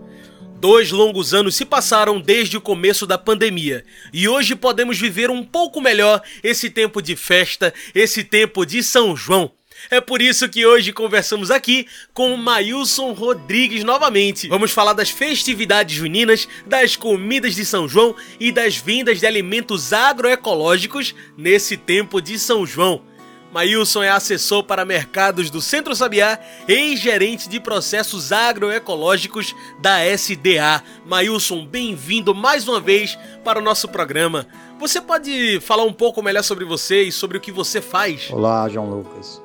Dois 0.59 0.91
longos 0.91 1.35
anos 1.35 1.55
se 1.55 1.63
passaram 1.63 2.19
desde 2.19 2.57
o 2.57 2.61
começo 2.61 3.05
da 3.05 3.17
pandemia 3.17 3.85
e 4.11 4.27
hoje 4.27 4.55
podemos 4.55 4.97
viver 4.99 5.29
um 5.29 5.43
pouco 5.43 5.79
melhor 5.79 6.21
esse 6.43 6.69
tempo 6.69 6.99
de 6.99 7.15
festa, 7.15 7.71
esse 7.93 8.23
tempo 8.23 8.65
de 8.65 8.81
São 8.81 9.15
João. 9.15 9.51
É 9.91 10.01
por 10.01 10.21
isso 10.21 10.49
que 10.49 10.65
hoje 10.65 10.91
conversamos 10.91 11.51
aqui 11.51 11.87
com 12.13 12.33
o 12.33 12.37
Mailson 12.37 13.13
Rodrigues 13.13 13.83
novamente. 13.83 14.47
Vamos 14.47 14.71
falar 14.71 14.93
das 14.93 15.11
festividades 15.11 15.95
juninas, 15.95 16.47
das 16.65 16.95
comidas 16.95 17.53
de 17.53 17.63
São 17.63 17.87
João 17.87 18.15
e 18.39 18.51
das 18.51 18.75
vendas 18.75 19.19
de 19.19 19.27
alimentos 19.27 19.93
agroecológicos 19.93 21.13
nesse 21.37 21.77
tempo 21.77 22.19
de 22.19 22.39
São 22.39 22.65
João. 22.65 23.03
Mailson 23.51 24.03
é 24.03 24.09
assessor 24.09 24.63
para 24.63 24.83
mercados 24.83 25.49
do 25.49 25.61
Centro 25.61 25.95
Sabiá 25.95 26.37
e 26.67 26.95
gerente 26.97 27.47
de 27.47 27.59
processos 27.59 28.31
agroecológicos 28.31 29.55
da 29.79 30.03
SDA. 30.05 30.83
Mailson, 31.05 31.65
bem-vindo 31.65 32.35
mais 32.35 32.67
uma 32.67 32.79
vez 32.79 33.17
para 33.43 33.59
o 33.59 33.61
nosso 33.61 33.87
programa. 33.87 34.45
Você 34.79 34.99
pode 34.99 35.59
falar 35.61 35.83
um 35.83 35.93
pouco 35.93 36.21
melhor 36.21 36.43
sobre 36.43 36.65
você 36.65 37.03
e 37.03 37.11
sobre 37.11 37.37
o 37.37 37.41
que 37.41 37.51
você 37.51 37.81
faz? 37.81 38.29
Olá, 38.31 38.67
João 38.67 38.89
Lucas. 38.89 39.41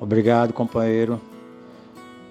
Obrigado, 0.00 0.52
companheiro, 0.52 1.20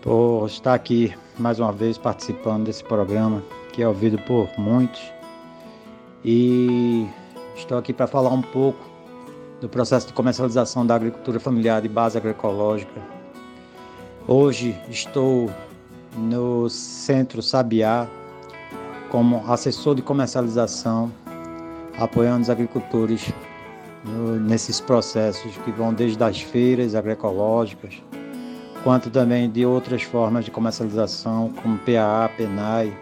por 0.02 0.46
estar 0.48 0.74
aqui 0.74 1.14
mais 1.40 1.60
uma 1.60 1.72
vez 1.72 1.98
participando 1.98 2.66
desse 2.66 2.84
programa 2.84 3.44
que 3.72 3.82
é 3.82 3.88
ouvido 3.88 4.18
por 4.20 4.50
muitos. 4.58 5.02
E 6.24 7.08
estou 7.56 7.78
aqui 7.78 7.94
para 7.94 8.08
falar 8.08 8.30
um 8.30 8.42
pouco 8.42 8.97
do 9.60 9.68
processo 9.68 10.08
de 10.08 10.14
comercialização 10.14 10.86
da 10.86 10.96
agricultura 10.96 11.40
familiar 11.40 11.82
de 11.82 11.90
base 11.90 12.18
agroecológica. 12.18 13.02
Hoje 14.28 14.80
estou 14.90 15.50
no 16.16 16.70
Centro 16.70 17.42
Sabiá 17.42 18.08
como 19.10 19.44
assessor 19.52 19.96
de 19.96 20.02
comercialização, 20.02 21.12
apoiando 21.98 22.42
os 22.42 22.50
agricultores 22.50 23.34
no, 24.04 24.40
nesses 24.40 24.80
processos 24.80 25.56
que 25.58 25.72
vão 25.72 25.94
desde 25.94 26.22
as 26.24 26.42
feiras 26.42 26.94
agroecológicas, 26.94 28.04
quanto 28.84 29.10
também 29.10 29.50
de 29.50 29.66
outras 29.66 30.04
formas 30.04 30.46
de 30.46 30.52
comercialização, 30.52 31.52
como 31.62 31.80
PAA, 31.80 32.30
PENAI, 32.38 32.96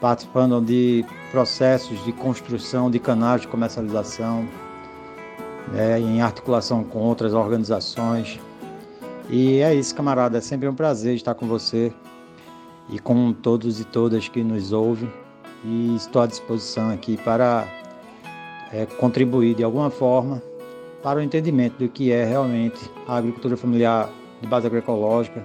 participando 0.00 0.60
de 0.60 1.04
processos 1.30 2.02
de 2.04 2.12
construção 2.12 2.90
de 2.90 2.98
canais 2.98 3.42
de 3.42 3.48
comercialização, 3.48 4.48
né, 5.72 6.00
em 6.00 6.20
articulação 6.20 6.84
com 6.84 7.00
outras 7.00 7.32
organizações. 7.34 8.40
E 9.28 9.58
é 9.60 9.74
isso, 9.74 9.94
camarada, 9.94 10.38
é 10.38 10.40
sempre 10.40 10.68
um 10.68 10.74
prazer 10.74 11.14
estar 11.14 11.34
com 11.34 11.46
você 11.46 11.92
e 12.88 12.98
com 12.98 13.32
todos 13.32 13.80
e 13.80 13.84
todas 13.84 14.28
que 14.28 14.42
nos 14.42 14.72
ouvem. 14.72 15.10
E 15.64 15.96
estou 15.96 16.22
à 16.22 16.26
disposição 16.26 16.90
aqui 16.90 17.16
para 17.16 17.66
é, 18.72 18.86
contribuir 18.86 19.54
de 19.54 19.64
alguma 19.64 19.90
forma 19.90 20.42
para 21.02 21.18
o 21.18 21.22
entendimento 21.22 21.78
do 21.78 21.88
que 21.88 22.12
é 22.12 22.24
realmente 22.24 22.78
a 23.06 23.16
agricultura 23.16 23.56
familiar 23.56 24.10
de 24.40 24.48
base 24.48 24.66
agroecológica, 24.66 25.44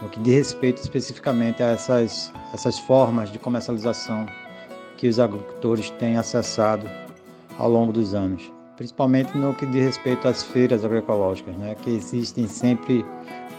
no 0.00 0.08
que 0.08 0.20
diz 0.20 0.34
respeito 0.34 0.80
especificamente 0.80 1.62
a 1.62 1.68
essas, 1.68 2.32
essas 2.52 2.78
formas 2.78 3.30
de 3.30 3.38
comercialização 3.38 4.26
que 4.96 5.08
os 5.08 5.18
agricultores 5.18 5.90
têm 5.90 6.16
acessado 6.16 6.88
ao 7.58 7.70
longo 7.70 7.92
dos 7.92 8.14
anos, 8.14 8.50
principalmente 8.80 9.36
no 9.36 9.52
que 9.52 9.66
diz 9.66 9.84
respeito 9.84 10.26
às 10.26 10.42
feiras 10.42 10.82
agroecológicas, 10.82 11.54
né, 11.56 11.76
que 11.82 11.90
existem 11.90 12.48
sempre 12.48 13.04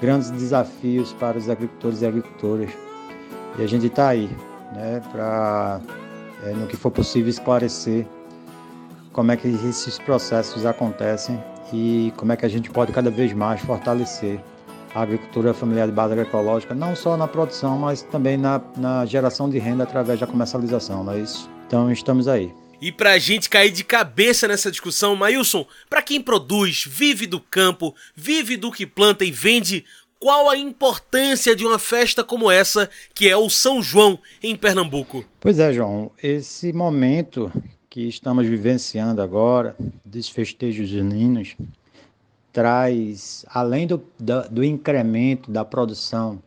grandes 0.01 0.31
desafios 0.31 1.13
para 1.13 1.37
os 1.37 1.47
agricultores 1.47 2.01
e 2.01 2.07
agricultoras. 2.07 2.71
E 3.59 3.63
a 3.63 3.67
gente 3.67 3.85
está 3.85 4.07
aí 4.07 4.27
né, 4.73 4.99
para, 5.11 5.79
é, 6.43 6.53
no 6.53 6.65
que 6.65 6.75
for 6.75 6.89
possível, 6.89 7.29
esclarecer 7.29 8.07
como 9.13 9.31
é 9.31 9.37
que 9.37 9.47
esses 9.47 9.99
processos 9.99 10.65
acontecem 10.65 11.39
e 11.71 12.11
como 12.17 12.31
é 12.31 12.35
que 12.35 12.47
a 12.47 12.49
gente 12.49 12.71
pode 12.71 12.91
cada 12.91 13.11
vez 13.11 13.31
mais 13.31 13.61
fortalecer 13.61 14.39
a 14.95 15.03
agricultura 15.03 15.53
familiar 15.53 15.85
de 15.85 15.93
base 15.93 16.13
agroecológica, 16.13 16.73
não 16.73 16.95
só 16.95 17.15
na 17.15 17.27
produção, 17.27 17.77
mas 17.77 18.01
também 18.01 18.37
na, 18.37 18.59
na 18.75 19.05
geração 19.05 19.47
de 19.51 19.59
renda 19.59 19.83
através 19.83 20.19
da 20.19 20.25
comercialização, 20.25 21.03
não 21.03 21.13
é 21.13 21.19
isso? 21.19 21.47
Então 21.67 21.91
estamos 21.91 22.27
aí. 22.27 22.60
E 22.81 22.91
para 22.91 23.11
a 23.11 23.19
gente 23.19 23.47
cair 23.47 23.71
de 23.71 23.83
cabeça 23.83 24.47
nessa 24.47 24.71
discussão, 24.71 25.15
Mailson, 25.15 25.67
para 25.87 26.01
quem 26.01 26.19
produz, 26.19 26.83
vive 26.87 27.27
do 27.27 27.39
campo, 27.39 27.93
vive 28.15 28.57
do 28.57 28.71
que 28.71 28.87
planta 28.87 29.23
e 29.23 29.31
vende, 29.31 29.85
qual 30.19 30.49
a 30.49 30.57
importância 30.57 31.55
de 31.55 31.65
uma 31.65 31.77
festa 31.77 32.23
como 32.23 32.49
essa, 32.49 32.89
que 33.13 33.29
é 33.29 33.37
o 33.37 33.49
São 33.49 33.81
João 33.81 34.17
em 34.41 34.55
Pernambuco? 34.55 35.23
Pois 35.39 35.59
é, 35.59 35.71
João, 35.71 36.11
esse 36.21 36.73
momento 36.73 37.51
que 37.89 38.07
estamos 38.07 38.47
vivenciando 38.47 39.21
agora, 39.21 39.75
dos 40.03 40.29
festejos 40.29 40.89
juninos, 40.89 41.55
traz, 42.51 43.45
além 43.49 43.85
do, 43.85 44.03
do, 44.19 44.49
do, 44.49 44.63
incremento 44.63 45.51
da 45.51 45.63
produção 45.63 46.41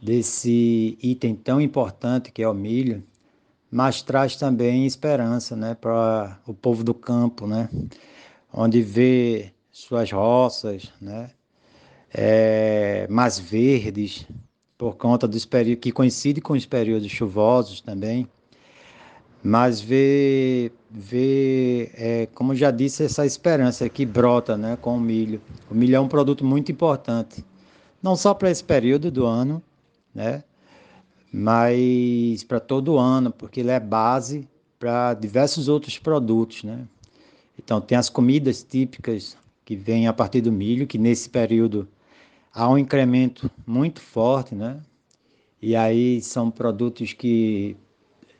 desse 0.00 0.98
item 1.02 1.34
tão 1.34 1.60
importante 1.60 2.32
que 2.32 2.42
é 2.42 2.48
o 2.48 2.54
milho, 2.54 3.02
mas 3.72 4.02
traz 4.02 4.36
também 4.36 4.86
esperança 4.86 5.56
né, 5.56 5.74
para 5.74 6.38
o 6.46 6.52
povo 6.52 6.84
do 6.84 6.92
campo, 6.92 7.46
né, 7.46 7.68
onde 8.52 8.82
vê 8.82 9.50
suas 9.72 10.12
roças 10.12 10.92
né, 11.00 11.30
é, 12.12 13.06
mais 13.08 13.38
verdes, 13.38 14.26
por 14.76 14.96
conta 14.96 15.26
dos 15.26 15.46
períodos 15.46 15.82
que 15.82 15.90
coincide 15.90 16.40
com 16.40 16.52
os 16.52 16.66
períodos 16.66 17.10
chuvosos 17.10 17.80
também 17.80 18.28
mas 19.42 19.80
ver, 19.80 20.72
ver 20.88 21.90
é, 21.94 22.26
como 22.32 22.54
já 22.54 22.70
disse, 22.70 23.04
essa 23.04 23.26
esperança 23.26 23.88
que 23.88 24.06
brota 24.06 24.56
né, 24.56 24.76
com 24.80 24.96
o 24.96 25.00
milho. 25.00 25.40
O 25.68 25.74
milho 25.74 25.96
é 25.96 26.00
um 26.00 26.06
produto 26.06 26.44
muito 26.44 26.70
importante, 26.70 27.44
não 28.00 28.14
só 28.14 28.32
para 28.32 28.50
esse 28.50 28.62
período 28.62 29.10
do 29.10 29.26
ano, 29.26 29.60
né, 30.14 30.44
mas 31.32 32.44
para 32.44 32.60
todo 32.60 32.98
ano, 32.98 33.32
porque 33.32 33.60
ele 33.60 33.70
é 33.70 33.80
base 33.80 34.46
para 34.78 35.14
diversos 35.14 35.68
outros 35.68 35.98
produtos, 35.98 36.62
né? 36.64 36.86
Então 37.58 37.80
tem 37.80 37.96
as 37.96 38.10
comidas 38.10 38.62
típicas 38.62 39.36
que 39.64 39.74
vêm 39.76 40.06
a 40.06 40.12
partir 40.12 40.40
do 40.42 40.52
milho, 40.52 40.86
que 40.86 40.98
nesse 40.98 41.30
período 41.30 41.88
há 42.52 42.68
um 42.68 42.76
incremento 42.76 43.50
muito 43.66 44.00
forte, 44.00 44.54
né? 44.54 44.80
E 45.60 45.74
aí 45.76 46.20
são 46.20 46.50
produtos 46.50 47.12
que 47.12 47.76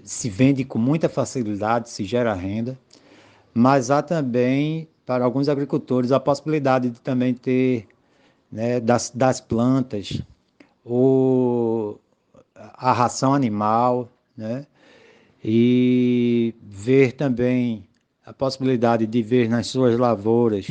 se 0.02 0.28
vendem 0.28 0.66
com 0.66 0.78
muita 0.78 1.08
facilidade, 1.08 1.88
se 1.88 2.04
gera 2.04 2.34
renda, 2.34 2.78
mas 3.54 3.90
há 3.90 4.02
também 4.02 4.88
para 5.06 5.24
alguns 5.24 5.48
agricultores 5.48 6.12
a 6.12 6.20
possibilidade 6.20 6.90
de 6.90 7.00
também 7.00 7.32
ter 7.32 7.86
né, 8.50 8.80
das, 8.80 9.10
das 9.14 9.40
plantas 9.40 10.20
ou 10.84 12.01
a 12.74 12.92
ração 12.92 13.34
animal, 13.34 14.08
né? 14.36 14.66
E 15.44 16.54
ver 16.62 17.12
também 17.12 17.84
a 18.24 18.32
possibilidade 18.32 19.06
de 19.06 19.22
ver 19.22 19.48
nas 19.48 19.66
suas 19.66 19.98
lavouras 19.98 20.68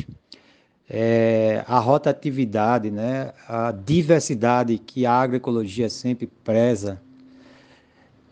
é, 0.94 1.64
a 1.66 1.78
rotatividade, 1.78 2.90
né, 2.90 3.32
a 3.48 3.72
diversidade 3.72 4.76
que 4.76 5.06
a 5.06 5.12
agroecologia 5.12 5.88
sempre 5.88 6.26
preza. 6.44 7.00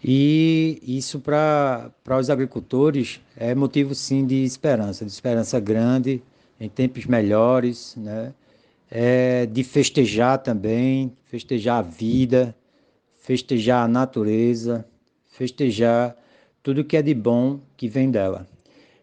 E 0.04 0.78
isso 0.82 1.20
para 1.20 1.90
os 2.18 2.28
agricultores 2.28 3.20
é 3.34 3.54
motivo 3.54 3.94
sim 3.94 4.26
de 4.26 4.44
esperança, 4.44 5.06
de 5.06 5.10
esperança 5.10 5.58
grande, 5.58 6.22
em 6.58 6.68
tempos 6.68 7.06
melhores, 7.06 7.94
né? 7.96 8.34
É, 8.90 9.46
de 9.46 9.62
festejar 9.62 10.38
também, 10.38 11.12
festejar 11.26 11.78
a 11.78 11.82
vida, 11.82 12.54
festejar 13.30 13.84
a 13.84 13.88
natureza, 13.88 14.84
festejar 15.28 16.16
tudo 16.64 16.82
que 16.82 16.96
é 16.96 17.02
de 17.02 17.14
bom 17.14 17.60
que 17.76 17.86
vem 17.86 18.10
dela. 18.10 18.44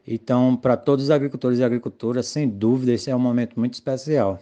Então, 0.05 0.53
para 0.53 0.75
todos 0.75 1.05
os 1.05 1.11
agricultores 1.11 1.59
e 1.59 1.63
agricultoras, 1.63 2.27
sem 2.27 2.45
dúvida, 2.45 2.91
esse 2.91 3.09
é 3.09 3.15
um 3.15 3.19
momento 3.19 3.57
muito 3.57 3.75
especial. 3.75 4.37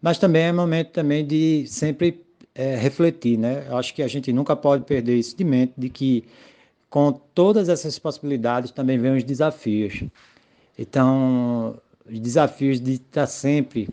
Mas 0.00 0.20
também 0.20 0.44
é 0.44 0.52
um 0.52 0.54
momento 0.54 0.92
também 0.92 1.26
de 1.26 1.64
sempre 1.66 2.24
é, 2.54 2.76
refletir, 2.76 3.36
né? 3.36 3.66
Eu 3.68 3.76
acho 3.76 3.92
que 3.92 4.04
a 4.04 4.06
gente 4.06 4.32
nunca 4.32 4.54
pode 4.54 4.84
perder 4.84 5.16
isso 5.16 5.36
de 5.36 5.42
mente, 5.42 5.72
de 5.76 5.88
que 5.88 6.24
com 6.88 7.10
todas 7.10 7.68
essas 7.68 7.98
possibilidades 7.98 8.70
também 8.70 8.98
vem 8.98 9.16
os 9.16 9.24
desafios. 9.24 10.04
Então, 10.78 11.76
os 12.08 12.20
desafios 12.20 12.80
de 12.80 12.92
estar 12.92 13.26
sempre 13.26 13.88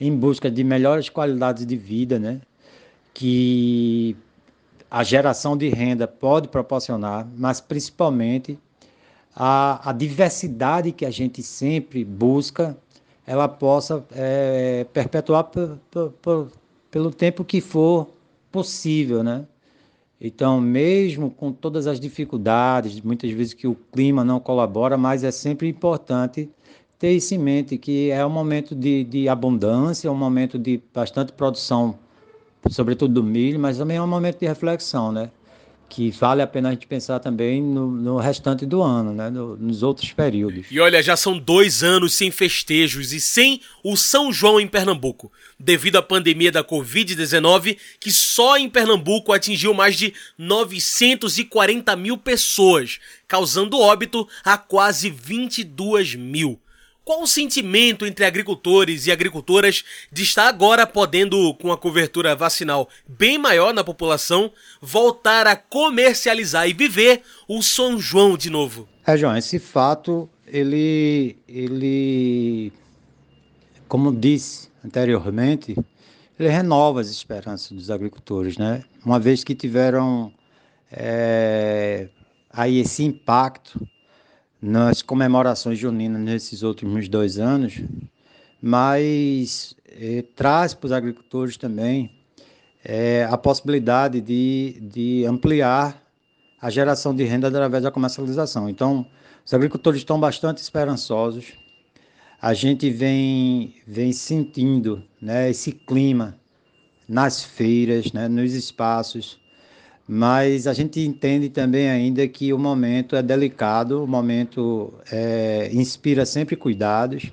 em 0.00 0.12
busca 0.16 0.50
de 0.50 0.64
melhores 0.64 1.08
qualidades 1.08 1.64
de 1.64 1.76
vida, 1.76 2.18
né? 2.18 2.40
Que 3.14 4.16
a 4.96 5.04
geração 5.04 5.58
de 5.58 5.68
renda 5.68 6.08
pode 6.08 6.48
proporcionar, 6.48 7.28
mas 7.36 7.60
principalmente 7.60 8.58
a, 9.34 9.90
a 9.90 9.92
diversidade 9.92 10.90
que 10.90 11.04
a 11.04 11.10
gente 11.10 11.42
sempre 11.42 12.02
busca, 12.02 12.74
ela 13.26 13.46
possa 13.46 14.02
é, 14.12 14.86
perpetuar 14.94 15.50
pelo 16.90 17.10
tempo 17.10 17.44
que 17.44 17.60
for 17.60 18.08
possível, 18.50 19.22
né? 19.22 19.44
Então, 20.18 20.62
mesmo 20.62 21.30
com 21.30 21.52
todas 21.52 21.86
as 21.86 22.00
dificuldades, 22.00 22.98
muitas 23.02 23.30
vezes 23.32 23.52
que 23.52 23.66
o 23.66 23.74
clima 23.92 24.24
não 24.24 24.40
colabora, 24.40 24.96
mas 24.96 25.22
é 25.22 25.30
sempre 25.30 25.68
importante 25.68 26.48
ter 26.98 27.12
isso 27.12 27.34
em 27.34 27.38
mente, 27.38 27.76
que 27.76 28.10
é 28.10 28.24
um 28.24 28.30
momento 28.30 28.74
de, 28.74 29.04
de 29.04 29.28
abundância, 29.28 30.10
um 30.10 30.16
momento 30.16 30.58
de 30.58 30.80
bastante 30.94 31.32
produção, 31.32 31.98
sobretudo 32.70 33.14
do 33.14 33.22
milho, 33.22 33.58
mas 33.58 33.78
também 33.78 33.96
é 33.96 34.02
um 34.02 34.06
momento 34.06 34.38
de 34.40 34.46
reflexão, 34.46 35.12
né? 35.12 35.30
que 35.88 36.10
vale 36.10 36.42
a 36.42 36.46
pena 36.46 36.68
a 36.68 36.72
gente 36.72 36.86
pensar 36.86 37.20
também 37.20 37.62
no, 37.62 37.90
no 37.90 38.16
restante 38.18 38.66
do 38.66 38.82
ano, 38.82 39.12
né? 39.12 39.30
No, 39.30 39.56
nos 39.56 39.82
outros 39.82 40.12
períodos. 40.12 40.66
E 40.70 40.80
olha, 40.80 41.02
já 41.02 41.16
são 41.16 41.38
dois 41.38 41.82
anos 41.82 42.14
sem 42.14 42.30
festejos 42.30 43.12
e 43.12 43.20
sem 43.20 43.60
o 43.84 43.96
São 43.96 44.32
João 44.32 44.60
em 44.60 44.66
Pernambuco, 44.66 45.30
devido 45.58 45.96
à 45.96 46.02
pandemia 46.02 46.50
da 46.50 46.64
Covid-19, 46.64 47.78
que 48.00 48.10
só 48.10 48.56
em 48.56 48.68
Pernambuco 48.68 49.32
atingiu 49.32 49.72
mais 49.72 49.96
de 49.96 50.12
940 50.36 51.94
mil 51.96 52.18
pessoas, 52.18 52.98
causando 53.28 53.78
óbito 53.78 54.28
a 54.44 54.58
quase 54.58 55.08
22 55.08 56.14
mil. 56.14 56.60
Qual 57.06 57.22
o 57.22 57.26
sentimento 57.28 58.04
entre 58.04 58.24
agricultores 58.24 59.06
e 59.06 59.12
agricultoras 59.12 59.84
de 60.10 60.24
estar 60.24 60.48
agora 60.48 60.84
podendo, 60.84 61.54
com 61.54 61.70
a 61.70 61.78
cobertura 61.78 62.34
vacinal 62.34 62.88
bem 63.06 63.38
maior 63.38 63.72
na 63.72 63.84
população, 63.84 64.50
voltar 64.82 65.46
a 65.46 65.54
comercializar 65.54 66.68
e 66.68 66.72
viver 66.72 67.22
o 67.46 67.62
São 67.62 67.96
João 67.96 68.36
de 68.36 68.50
novo? 68.50 68.88
É, 69.06 69.16
João, 69.16 69.36
esse 69.36 69.60
fato, 69.60 70.28
ele, 70.48 71.36
ele 71.46 72.72
como 73.86 74.12
disse 74.12 74.68
anteriormente, 74.84 75.76
ele 76.36 76.48
renova 76.48 77.00
as 77.00 77.08
esperanças 77.08 77.70
dos 77.70 77.88
agricultores, 77.88 78.58
né? 78.58 78.82
Uma 79.04 79.20
vez 79.20 79.44
que 79.44 79.54
tiveram 79.54 80.32
é, 80.90 82.08
aí 82.50 82.80
esse 82.80 83.04
impacto 83.04 83.86
nas 84.60 85.02
comemorações 85.02 85.78
juninas 85.78 86.20
nesses 86.20 86.62
últimos 86.62 87.08
dois 87.08 87.38
anos, 87.38 87.80
mas 88.60 89.76
eh, 89.88 90.24
traz 90.34 90.74
para 90.74 90.86
os 90.86 90.92
agricultores 90.92 91.56
também 91.56 92.10
eh, 92.84 93.26
a 93.30 93.36
possibilidade 93.36 94.20
de, 94.20 94.78
de 94.80 95.24
ampliar 95.26 96.02
a 96.60 96.70
geração 96.70 97.14
de 97.14 97.24
renda 97.24 97.48
através 97.48 97.82
da 97.82 97.90
comercialização. 97.90 98.68
Então, 98.68 99.06
os 99.44 99.52
agricultores 99.52 100.00
estão 100.00 100.18
bastante 100.18 100.58
esperançosos. 100.58 101.52
A 102.40 102.54
gente 102.54 102.90
vem, 102.90 103.74
vem 103.86 104.12
sentindo 104.12 105.02
né, 105.20 105.50
esse 105.50 105.72
clima 105.72 106.36
nas 107.08 107.44
feiras, 107.44 108.12
né, 108.12 108.28
nos 108.28 108.52
espaços, 108.52 109.38
mas 110.08 110.66
a 110.66 110.72
gente 110.72 111.00
entende 111.00 111.48
também 111.48 111.88
ainda 111.88 112.26
que 112.28 112.52
o 112.52 112.58
momento 112.58 113.16
é 113.16 113.22
delicado, 113.22 114.04
o 114.04 114.06
momento 114.06 114.94
é, 115.10 115.68
inspira 115.72 116.24
sempre 116.24 116.54
cuidados 116.54 117.32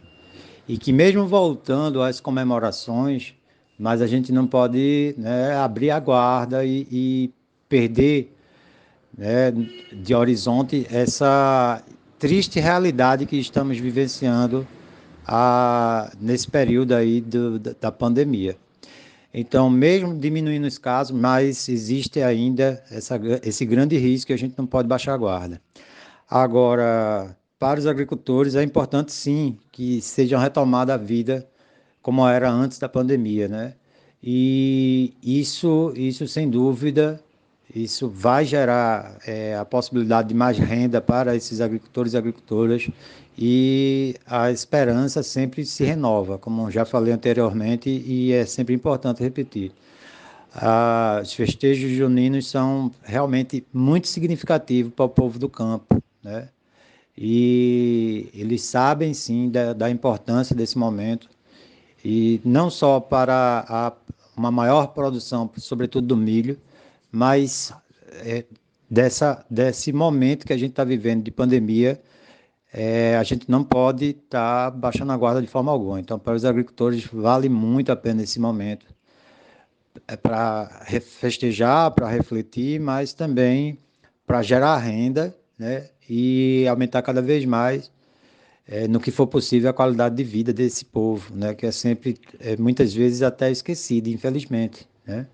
e 0.68 0.78
que 0.78 0.92
mesmo 0.92 1.28
voltando 1.28 2.02
às 2.02 2.20
comemorações, 2.20 3.36
mas 3.78 4.02
a 4.02 4.08
gente 4.08 4.32
não 4.32 4.48
pode 4.48 5.14
né, 5.18 5.56
abrir 5.56 5.92
a 5.92 6.00
guarda 6.00 6.66
e, 6.66 6.88
e 6.92 7.32
perder 7.70 8.34
né, 9.16 9.52
de 9.92 10.16
horizonte 10.16 10.88
essa 10.92 11.84
triste 12.18 12.60
realidade 12.60 13.26
que 13.26 13.36
estamos 13.38 13.78
vivenciando 13.78 14.66
a, 15.28 16.12
nesse 16.20 16.50
período 16.50 16.96
aí 16.96 17.22
do, 17.22 17.60
da 17.60 17.92
pandemia. 17.92 18.58
Então, 19.34 19.70
mesmo 19.70 20.18
diminuindo 20.18 20.68
os 20.68 20.78
casos, 20.78 21.18
mas 21.18 21.68
existe 21.68 22.22
ainda 22.22 22.84
essa, 22.92 23.20
esse 23.44 23.66
grande 23.66 23.98
risco 23.98 24.28
que 24.28 24.34
a 24.34 24.38
gente 24.38 24.56
não 24.58 24.68
pode 24.68 24.88
baixar 24.88 25.14
a 25.14 25.18
guarda. 25.18 25.62
Agora, 26.30 27.36
para 27.58 27.80
os 27.80 27.88
agricultores, 27.88 28.56
é 28.56 28.62
importante 28.62 29.12
sim 29.12 29.58
que 29.72 30.02
seja 30.02 30.38
retomada 30.38 30.94
a 30.94 30.98
vida 30.98 31.48
como 32.02 32.28
era 32.28 32.52
antes 32.52 32.78
da 32.78 32.90
pandemia, 32.90 33.48
né? 33.48 33.74
E 34.22 35.14
isso, 35.24 35.94
isso 35.96 36.28
sem 36.28 36.50
dúvida, 36.50 37.20
isso 37.74 38.08
vai 38.10 38.46
gerar 38.46 39.18
é, 39.26 39.56
a 39.56 39.66
possibilidade 39.66 40.30
de 40.30 40.34
mais 40.34 40.58
renda 40.58 41.02
para 41.02 41.36
esses 41.36 41.60
agricultores 41.60 42.14
e 42.14 42.18
agricultoras 42.18 42.90
e 43.38 44.16
a 44.26 44.52
esperança 44.52 45.24
sempre 45.24 45.66
se 45.66 45.84
renova, 45.84 46.38
como 46.38 46.70
já 46.70 46.86
falei 46.86 47.14
anteriormente, 47.14 47.90
e 47.90 48.32
é 48.32 48.46
sempre 48.46 48.74
importante 48.76 49.24
repetir. 49.24 49.72
Ah, 50.56 51.20
os 51.24 51.34
festejos 51.34 51.92
juninos 51.92 52.48
são 52.48 52.92
realmente 53.04 53.66
muito 53.74 54.08
significativos 54.08 54.94
para 54.94 55.06
o 55.06 55.10
povo 55.10 55.40
do 55.40 55.50
campo, 55.50 56.02
né? 56.24 56.50
E 57.18 58.30
eles 58.34 58.62
sabem 58.64 59.14
sim 59.14 59.50
da, 59.50 59.74
da 59.74 59.90
importância 59.90 60.56
desse 60.56 60.78
momento, 60.78 61.30
e 62.06 62.42
não 62.44 62.70
só 62.70 63.00
para 63.00 63.66
a, 63.68 63.94
uma 64.36 64.52
maior 64.52 64.88
produção, 64.88 65.50
sobretudo 65.58 66.08
do 66.08 66.18
milho, 66.18 66.60
mas 67.12 67.74
é, 68.26 68.46
dessa, 68.90 69.44
desse 69.50 69.92
momento 69.92 70.46
que 70.46 70.54
a 70.54 70.58
gente 70.58 70.72
está 70.72 70.84
vivendo 70.84 71.24
de 71.24 71.32
pandemia, 71.32 72.00
é, 72.74 73.16
a 73.18 73.24
gente 73.24 73.50
não 73.52 73.64
pode 73.64 74.06
estar 74.06 74.72
tá 74.72 74.76
baixando 74.76 75.12
a 75.12 75.18
guarda 75.18 75.40
de 75.40 75.48
forma 75.48 75.72
alguma. 75.72 76.00
Então, 76.00 76.18
para 76.18 76.34
os 76.34 76.44
agricultores, 76.44 77.06
vale 77.06 77.48
muito 77.48 77.92
a 77.92 77.96
pena 77.96 78.24
esse 78.24 78.40
momento. 78.40 78.88
É 80.08 80.18
para 80.18 80.84
festejar, 81.00 81.92
para 81.92 82.10
refletir, 82.10 82.80
mas 82.80 83.14
também 83.14 83.78
para 84.26 84.42
gerar 84.42 84.78
renda 84.78 85.36
né, 85.58 85.90
e 86.10 86.66
aumentar 86.68 87.04
cada 87.04 87.22
vez 87.22 87.46
mais, 87.46 87.92
é, 88.68 88.88
no 88.88 89.00
que 89.00 89.12
for 89.12 89.28
possível, 89.28 89.70
a 89.70 89.74
qualidade 89.74 90.16
de 90.16 90.24
vida 90.24 90.52
desse 90.52 90.84
povo, 90.84 91.36
né, 91.36 91.54
que 91.54 91.68
é 91.68 91.72
sempre, 91.72 92.18
é, 92.40 92.58
muitas 92.58 92.92
vezes, 92.92 93.22
até 93.22 93.52
esquecido, 93.52 94.10
infelizmente. 94.10 94.88
Né? 95.06 95.28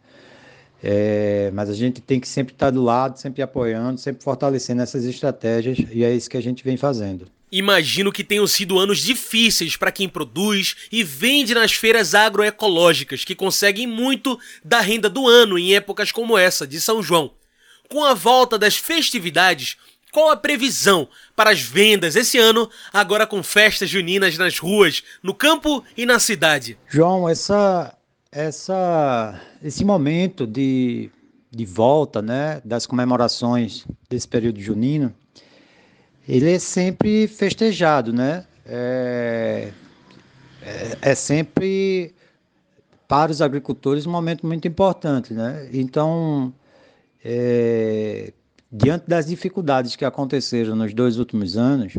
É, 0.82 1.52
mas 1.54 1.70
a 1.70 1.74
gente 1.74 2.00
tem 2.02 2.20
que 2.20 2.28
sempre 2.28 2.54
estar 2.54 2.72
do 2.72 2.82
lado, 2.82 3.20
sempre 3.20 3.42
apoiando, 3.42 4.00
sempre 4.00 4.24
fortalecendo 4.24 4.82
essas 4.82 5.04
estratégias 5.06 5.78
e 5.92 6.04
é 6.04 6.14
isso 6.14 6.30
que 6.30 6.38
a 6.38 6.42
gente 6.42 6.64
vem 6.64 6.78
fazendo. 6.78 7.28
Imagino 7.52 8.12
que 8.12 8.24
tenham 8.24 8.46
sido 8.46 8.78
anos 8.78 9.00
difíceis 9.00 9.76
para 9.76 9.92
quem 9.92 10.08
produz 10.08 10.76
e 10.92 11.04
vende 11.04 11.56
nas 11.56 11.74
feiras 11.74 12.14
agroecológicas, 12.14 13.26
que 13.26 13.34
conseguem 13.34 13.88
muito 13.88 14.40
da 14.64 14.80
renda 14.80 15.10
do 15.10 15.28
ano 15.28 15.58
em 15.58 15.76
épocas 15.76 16.12
como 16.12 16.38
essa 16.38 16.68
de 16.68 16.80
São 16.80 17.02
João. 17.02 17.32
Com 17.90 18.06
a 18.06 18.14
volta 18.14 18.58
das 18.58 18.78
festividades, 18.78 19.78
qual 20.12 20.30
a 20.30 20.38
previsão 20.38 21.08
para 21.36 21.50
as 21.50 21.60
vendas 21.60 22.16
esse 22.16 22.38
ano, 22.38 22.70
agora 22.94 23.26
com 23.26 23.42
festas 23.42 23.90
juninas 23.90 24.38
nas 24.38 24.60
ruas, 24.60 25.04
no 25.24 25.34
campo 25.34 25.84
e 25.98 26.06
na 26.06 26.20
cidade? 26.20 26.78
João, 26.88 27.28
essa, 27.28 27.96
essa, 28.32 29.40
esse 29.64 29.84
momento 29.84 30.46
de, 30.46 31.10
de 31.50 31.66
volta 31.66 32.22
né, 32.22 32.62
das 32.64 32.86
comemorações 32.86 33.86
desse 34.10 34.28
período 34.28 34.60
junino 34.60 35.14
ele 36.30 36.52
é 36.52 36.60
sempre 36.60 37.28
festejado, 37.28 38.14
né? 38.14 38.46
É, 38.64 39.72
é, 40.62 40.98
é, 41.02 41.16
sempre 41.16 42.14
para 43.08 43.32
os 43.32 43.42
agricultores 43.42 44.06
um 44.06 44.12
momento 44.12 44.46
muito 44.46 44.68
importante, 44.68 45.34
né? 45.34 45.68
Então, 45.74 46.54
é, 47.26 48.32
diante 48.72 49.10
das 49.10 49.26
dificuldades 49.26 49.96
que 49.96 50.06
aconteceram 50.06 50.76
nos 50.76 50.94
dois 50.94 51.18
últimos 51.18 51.58
anos, 51.58 51.94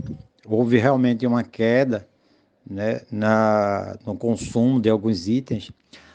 houve 0.47 0.79
realmente 0.79 1.27
uma 1.27 1.43
queda 1.43 2.07
né, 2.65 3.01
na, 3.11 3.97
no 4.07 4.15
consumo 4.15 4.81
de 4.81 4.89
alguns 4.89 5.27
itens. 5.27 5.73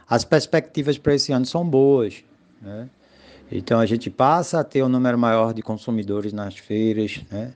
As 0.09 0.23
perspectivas 0.23 0.97
para 0.97 1.15
esse 1.15 1.31
ano 1.31 1.45
são 1.45 1.67
boas, 1.67 2.23
né? 2.61 2.89
Então 3.51 3.79
a 3.79 3.85
gente 3.85 4.09
passa 4.09 4.59
a 4.59 4.63
ter 4.63 4.83
um 4.83 4.89
número 4.89 5.17
maior 5.17 5.53
de 5.53 5.61
consumidores 5.61 6.33
nas 6.33 6.57
feiras, 6.57 7.21
né? 7.31 7.53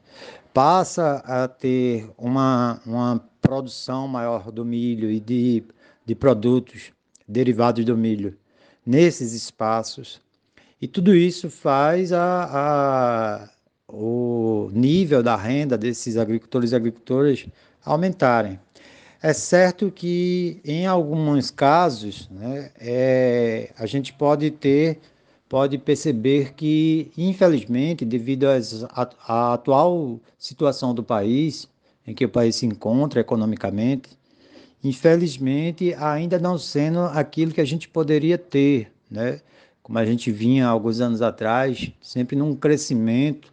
passa 0.54 1.24
a 1.26 1.48
ter 1.48 2.10
uma, 2.18 2.82
uma 2.86 3.24
produção 3.42 4.08
maior 4.08 4.52
do 4.52 4.66
milho 4.66 5.10
e 5.10 5.20
de, 5.20 5.64
de 6.06 6.16
produtos 6.16 6.92
derivados 7.28 7.86
do 7.86 7.98
milho 7.98 8.38
nesses 8.86 9.34
espaços. 9.34 10.20
E 10.82 10.88
tudo 10.88 11.16
isso 11.16 11.50
faz 11.50 12.12
a, 12.12 12.50
a, 12.52 13.50
o 13.88 14.70
nível 14.74 15.22
da 15.22 15.36
renda 15.36 15.78
desses 15.78 16.18
agricultores 16.18 16.72
e 16.72 16.76
agricultoras 16.76 17.46
aumentarem. 17.84 18.60
É 19.22 19.34
certo 19.34 19.92
que 19.92 20.62
em 20.64 20.88
alguns 20.88 21.52
casos 21.52 22.30
né, 22.32 22.72
é, 22.80 23.72
a 23.78 23.86
gente 23.86 24.14
pode 24.14 24.50
ter 24.50 25.00
pode 25.50 25.80
perceber 25.80 26.54
que, 26.54 27.12
infelizmente, 27.18 28.06
devido 28.06 28.46
à 29.28 29.54
atual 29.54 30.20
situação 30.38 30.94
do 30.94 31.04
país, 31.04 31.68
em 32.06 32.14
que 32.14 32.24
o 32.24 32.30
país 32.30 32.56
se 32.56 32.68
encontra 32.68 33.20
economicamente, 33.20 34.10
infelizmente 34.84 35.94
ainda 35.96 36.38
não 36.38 36.58
sendo 36.58 37.00
aquilo 37.02 37.52
que 37.52 37.62
a 37.62 37.66
gente 37.66 37.90
poderia 37.90 38.38
ter, 38.38 38.92
né? 39.10 39.42
Como 39.82 39.98
a 39.98 40.06
gente 40.06 40.32
vinha 40.32 40.68
alguns 40.68 41.02
anos 41.02 41.22
atrás, 41.22 41.92
sempre 42.00 42.36
num 42.36 42.56
crescimento, 42.56 43.52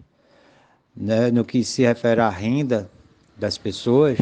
né, 0.95 1.31
no 1.31 1.45
que 1.47 1.65
se 1.65 1.83
refere 1.83 2.21
à 2.21 2.29
renda 2.29 2.91
das 3.39 3.57
pessoas. 3.57 4.19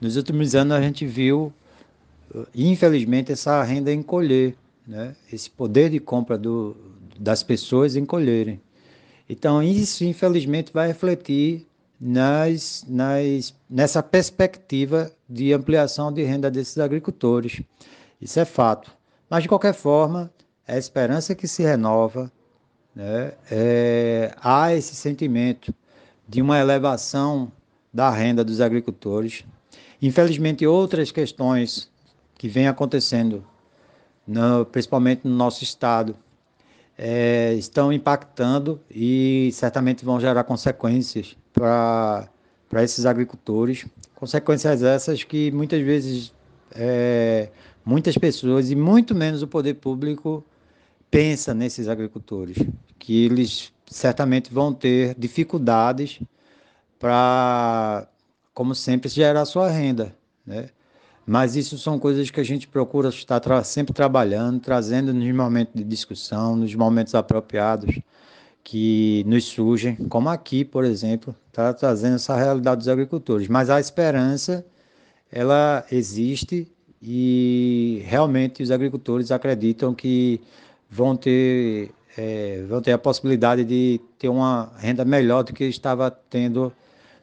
Nos 0.00 0.16
últimos 0.16 0.54
anos 0.54 0.76
a 0.76 0.80
gente 0.80 1.06
viu, 1.06 1.52
infelizmente, 2.54 3.32
essa 3.32 3.62
renda 3.62 3.92
encolher, 3.92 4.54
né? 4.86 5.14
Esse 5.32 5.50
poder 5.50 5.90
de 5.90 5.98
compra 5.98 6.36
do, 6.36 6.76
das 7.18 7.42
pessoas 7.42 7.96
encolherem. 7.96 8.60
Então, 9.28 9.62
isso, 9.62 10.04
infelizmente, 10.04 10.72
vai 10.72 10.86
refletir 10.88 11.66
nas, 12.00 12.84
nas, 12.86 13.54
nessa 13.68 14.02
perspectiva 14.02 15.10
de 15.28 15.52
ampliação 15.52 16.12
de 16.12 16.22
renda 16.22 16.50
desses 16.50 16.78
agricultores. 16.78 17.62
Isso 18.20 18.38
é 18.38 18.44
fato. 18.44 18.90
Mas, 19.28 19.42
de 19.42 19.48
qualquer 19.48 19.74
forma, 19.74 20.30
é 20.66 20.74
a 20.74 20.78
esperança 20.78 21.34
que 21.34 21.48
se 21.48 21.62
renova, 21.62 22.30
né? 22.94 23.32
é, 23.50 24.32
há 24.40 24.72
esse 24.74 24.94
sentimento 24.94 25.74
de 26.28 26.40
uma 26.40 26.58
elevação 26.58 27.50
da 27.92 28.10
renda 28.10 28.44
dos 28.44 28.60
agricultores. 28.60 29.44
Infelizmente, 30.00 30.66
outras 30.66 31.10
questões 31.10 31.90
que 32.36 32.48
vêm 32.48 32.68
acontecendo, 32.68 33.44
no, 34.26 34.64
principalmente 34.66 35.22
no 35.24 35.34
nosso 35.34 35.64
estado, 35.64 36.16
é, 36.98 37.54
estão 37.54 37.92
impactando 37.92 38.80
e 38.90 39.50
certamente 39.52 40.04
vão 40.04 40.18
gerar 40.18 40.44
consequências 40.44 41.36
para 41.52 42.28
esses 42.82 43.06
agricultores. 43.06 43.86
Consequências 44.14 44.82
essas 44.82 45.22
que 45.22 45.50
muitas 45.50 45.80
vezes 45.82 46.32
é, 46.74 47.50
muitas 47.84 48.16
pessoas 48.16 48.70
e 48.70 48.76
muito 48.76 49.14
menos 49.14 49.42
o 49.42 49.46
poder 49.46 49.74
público 49.74 50.44
pensa 51.10 51.54
nesses 51.54 51.88
agricultores, 51.88 52.56
que 52.98 53.24
eles 53.24 53.72
certamente 53.86 54.52
vão 54.52 54.72
ter 54.74 55.14
dificuldades 55.16 56.20
para, 56.98 58.08
como 58.56 58.74
sempre, 58.74 59.10
gerar 59.10 59.44
sua 59.44 59.68
renda, 59.68 60.16
né? 60.46 60.70
Mas 61.26 61.56
isso 61.56 61.76
são 61.76 61.98
coisas 61.98 62.30
que 62.30 62.40
a 62.40 62.42
gente 62.42 62.66
procura 62.66 63.10
estar 63.10 63.38
tra 63.38 63.62
sempre 63.62 63.92
trabalhando, 63.92 64.60
trazendo 64.60 65.12
nos 65.12 65.30
momentos 65.34 65.74
de 65.74 65.84
discussão, 65.84 66.56
nos 66.56 66.74
momentos 66.74 67.14
apropriados 67.14 68.00
que 68.64 69.22
nos 69.26 69.44
surgem, 69.44 69.96
como 70.08 70.30
aqui, 70.30 70.64
por 70.64 70.86
exemplo, 70.86 71.36
está 71.48 71.74
trazendo 71.74 72.14
essa 72.14 72.34
realidade 72.34 72.78
dos 72.78 72.88
agricultores. 72.88 73.46
Mas 73.46 73.68
a 73.68 73.78
esperança, 73.78 74.64
ela 75.30 75.84
existe 75.92 76.66
e 77.02 78.02
realmente 78.06 78.62
os 78.62 78.70
agricultores 78.70 79.30
acreditam 79.30 79.94
que 79.94 80.40
vão 80.88 81.14
ter, 81.14 81.90
é, 82.16 82.64
vão 82.66 82.80
ter 82.80 82.92
a 82.92 82.98
possibilidade 82.98 83.64
de 83.64 84.00
ter 84.18 84.30
uma 84.30 84.72
renda 84.78 85.04
melhor 85.04 85.44
do 85.44 85.52
que 85.52 85.64
estava 85.64 86.10
tendo 86.10 86.72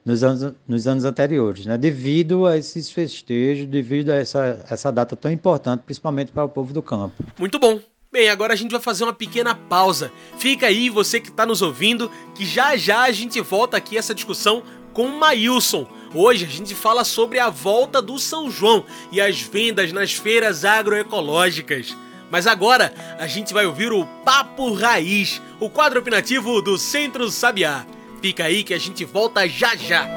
nos 0.06 0.24
anos, 0.24 0.54
nos 0.68 0.88
anos 0.88 1.06
anteriores, 1.06 1.66
né? 1.66 1.78
devido 1.78 2.46
a 2.46 2.58
esses 2.58 2.92
festejos, 2.92 3.66
devido 3.68 4.10
a 4.12 4.16
essa, 4.16 4.64
essa 4.70 4.92
data 4.92 5.16
tão 5.16 5.32
importante, 5.32 5.82
principalmente 5.82 6.32
para 6.32 6.44
o 6.44 6.50
povo 6.50 6.74
do 6.74 6.82
campo. 6.82 7.24
Muito 7.40 7.58
bom. 7.60 7.80
Bem, 8.12 8.30
agora 8.30 8.54
a 8.54 8.56
gente 8.56 8.72
vai 8.72 8.82
fazer 8.82 9.06
uma 9.06 9.14
pequena 9.14 9.56
pausa. 9.56 10.12
Fica 10.38 10.68
aí, 10.68 10.88
você 10.88 11.20
que 11.20 11.30
está 11.30 11.46
nos 11.46 11.64
ouvindo, 11.64 12.12
que 12.36 12.46
já 12.46 12.76
já 12.76 13.04
a 13.04 13.12
gente 13.12 13.42
volta 13.42 13.78
aqui 13.78 13.98
essa 13.98 14.14
discussão 14.14 14.62
com 14.94 15.08
o 15.08 15.20
Maílson. 15.20 15.88
Hoje 16.14 16.46
a 16.46 16.48
gente 16.48 16.76
fala 16.76 17.04
sobre 17.04 17.40
a 17.40 17.50
volta 17.50 18.00
do 18.00 18.20
São 18.20 18.52
João 18.52 18.86
e 19.12 19.20
as 19.20 19.42
vendas 19.42 19.92
nas 19.92 20.14
feiras 20.14 20.64
agroecológicas. 20.64 21.98
Mas 22.30 22.46
agora 22.46 22.94
a 23.18 23.26
gente 23.26 23.52
vai 23.52 23.66
ouvir 23.66 23.92
o 23.92 24.06
Papo 24.24 24.74
Raiz, 24.74 25.42
o 25.60 25.68
quadro 25.68 26.00
opinativo 26.00 26.62
do 26.62 26.78
Centro 26.78 27.32
Sabiá. 27.32 27.84
Fica 28.24 28.46
aí 28.46 28.64
que 28.64 28.74
a 28.74 28.80
gente 28.80 29.04
volta 29.04 29.46
já 29.50 29.76
já. 29.76 30.08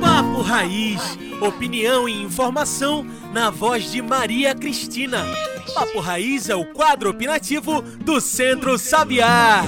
Papo 0.00 0.42
Raiz, 0.42 1.00
opinião 1.40 2.08
e 2.08 2.20
informação 2.20 3.06
na 3.32 3.48
voz 3.48 3.92
de 3.92 4.02
Maria 4.02 4.52
Cristina. 4.52 5.24
Papo 5.72 6.00
Raiz 6.00 6.48
é 6.48 6.56
o 6.56 6.64
quadro 6.72 7.10
opinativo 7.10 7.80
do 7.80 8.20
Centro 8.20 8.76
Sabiá. 8.76 9.62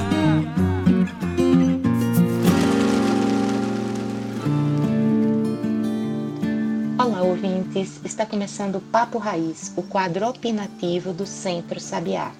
Ouvintes, 7.10 8.00
está 8.04 8.24
começando 8.24 8.76
o 8.76 8.80
Papo 8.80 9.18
Raiz, 9.18 9.72
o 9.76 9.82
quadro 9.82 10.28
opinativo 10.28 11.12
do 11.12 11.26
Centro 11.26 11.80
Sabiá. 11.80 12.30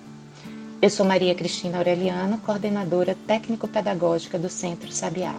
Eu 0.81 0.88
sou 0.88 1.04
Maria 1.04 1.35
Cristina 1.35 1.78
Aureliano, 1.78 2.38
coordenadora 2.38 3.16
técnico-pedagógica 3.26 4.38
do 4.38 4.49
Centro 4.49 4.92
Sabiá. 4.92 5.35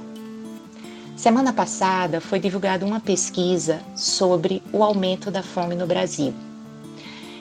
Semana 1.16 1.54
passada 1.54 2.20
foi 2.20 2.38
divulgada 2.38 2.86
uma 2.86 3.00
pesquisa 3.00 3.80
sobre 3.96 4.62
o 4.74 4.84
aumento 4.84 5.32
da 5.32 5.42
fome 5.42 5.74
no 5.74 5.88
Brasil. 5.88 6.34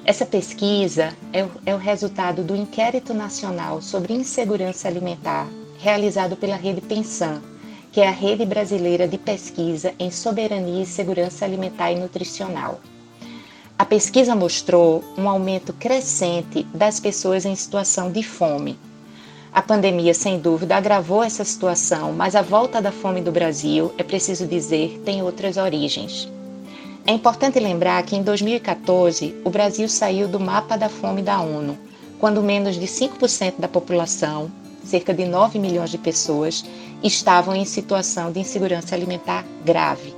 Essa 0.05 0.25
pesquisa 0.25 1.13
é 1.33 1.45
o, 1.45 1.51
é 1.67 1.75
o 1.75 1.79
resultado 1.79 2.45
do 2.45 2.55
Inquérito 2.55 3.13
Nacional 3.13 3.83
sobre 3.83 4.13
Insegurança 4.13 4.87
Alimentar, 4.87 5.49
realizado 5.81 6.37
pela 6.37 6.55
Rede 6.55 6.81
Pensan, 6.81 7.43
que 7.93 8.01
é 8.01 8.09
a 8.09 8.11
Rede 8.11 8.47
Brasileira 8.47 9.07
de 9.07 9.19
Pesquisa 9.19 9.93
em 9.99 10.11
Soberania 10.11 10.83
e 10.83 10.87
Segurança 10.87 11.45
Alimentar 11.45 11.93
e 11.93 12.01
Nutricional. 12.01 12.81
A 13.79 13.85
pesquisa 13.85 14.35
mostrou 14.35 15.05
um 15.19 15.29
aumento 15.29 15.75
crescente 15.75 16.63
das 16.75 16.99
pessoas 16.99 17.45
em 17.45 17.55
situação 17.55 18.11
de 18.11 18.23
fome. 18.23 18.79
A 19.53 19.61
pandemia, 19.61 20.15
sem 20.15 20.39
dúvida, 20.39 20.75
agravou 20.75 21.23
essa 21.23 21.45
situação, 21.45 22.13
mas 22.13 22.35
a 22.35 22.41
volta 22.41 22.81
da 22.81 22.91
fome 22.91 23.21
do 23.21 23.31
Brasil, 23.31 23.93
é 23.99 24.03
preciso 24.03 24.47
dizer, 24.47 25.03
tem 25.05 25.23
outras 25.23 25.59
origens. 25.59 26.27
É 27.07 27.13
importante 27.13 27.61
lembrar 27.61 28.03
que 28.05 28.17
em 28.17 28.23
2014 28.23 29.35
o 29.45 29.51
Brasil 29.51 29.87
saiu 29.87 30.27
do 30.27 30.41
mapa 30.41 30.79
da 30.79 30.89
fome 30.89 31.21
da 31.21 31.41
ONU, 31.41 31.77
quando 32.19 32.43
menos 32.43 32.77
de 32.77 32.87
5% 32.87 33.55
da 33.59 33.69
população, 33.69 34.51
cerca 34.85 35.13
de 35.13 35.25
9 35.25 35.59
milhões 35.59 35.91
de 35.91 35.99
pessoas, 35.99 36.65
estavam 37.03 37.55
em 37.55 37.65
situação 37.65 38.31
de 38.31 38.41
insegurança 38.41 38.95
alimentar 38.95 39.45
grave. 39.65 40.15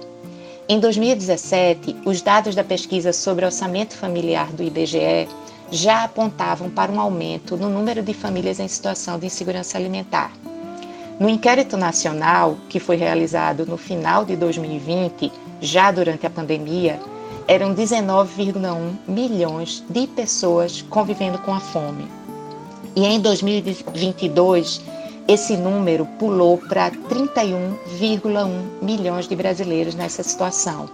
Em 0.69 0.81
2017, 0.81 1.97
os 2.05 2.23
dados 2.23 2.55
da 2.55 2.65
pesquisa 2.65 3.13
sobre 3.13 3.45
orçamento 3.45 3.97
familiar 3.97 4.51
do 4.53 4.63
IBGE 4.63 5.29
já 5.71 6.05
apontavam 6.05 6.71
para 6.71 6.91
um 6.91 7.01
aumento 7.01 7.57
no 7.57 7.69
número 7.69 8.03
de 8.03 8.15
famílias 8.15 8.61
em 8.61 8.69
situação 8.69 9.19
de 9.19 9.27
insegurança 9.27 9.77
alimentar. 9.77 10.33
No 11.19 11.29
inquérito 11.29 11.77
nacional, 11.77 12.57
que 12.69 12.81
foi 12.81 12.97
realizado 12.97 13.67
no 13.67 13.77
final 13.77 14.25
de 14.25 14.37
2020, 14.37 15.31
já 15.61 15.91
durante 15.91 16.27
a 16.27 16.31
pandemia, 16.31 16.99
eram 17.47 17.75
19,1 17.75 18.97
milhões 19.07 19.85
de 19.89 20.07
pessoas 20.07 20.83
convivendo 20.83 21.39
com 21.39 21.55
a 21.55 21.61
fome. 21.61 22.09
E 22.97 23.05
em 23.05 23.21
2022, 23.21 24.81
esse 25.27 25.57
número 25.57 26.05
pulou 26.19 26.59
para 26.59 26.91
31,1 26.91 28.83
milhões 28.83 29.27
de 29.27 29.35
brasileiros 29.35 29.95
nessa 29.95 30.23
situação. 30.23 30.89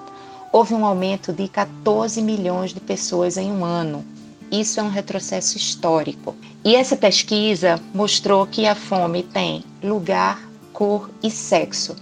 Houve 0.52 0.75
um 0.75 0.84
aumento 0.84 1.32
de 1.32 1.49
14 1.49 2.22
milhões 2.22 2.72
de 2.72 2.80
pessoas 2.80 3.37
em 3.37 3.50
um 3.50 3.64
ano. 3.64 4.04
Isso 4.50 4.78
é 4.78 4.82
um 4.82 4.88
retrocesso 4.88 5.56
histórico. 5.56 6.37
E 6.64 6.76
essa 6.76 6.96
pesquisa 6.96 7.80
mostrou 7.92 8.46
que 8.46 8.66
a 8.66 8.75
fome 8.75 9.22
tem 9.22 9.64
lugar, 9.82 10.40
cor 10.72 11.10
e 11.22 11.30
sexo. 11.30 11.96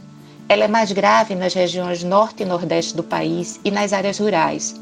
Ela 0.48 0.64
é 0.64 0.68
mais 0.68 0.92
grave 0.92 1.34
nas 1.34 1.54
regiões 1.54 2.02
norte 2.04 2.42
e 2.42 2.46
nordeste 2.46 2.94
do 2.96 3.02
país 3.02 3.58
e 3.64 3.70
nas 3.70 3.92
áreas 3.92 4.18
rurais 4.18 4.74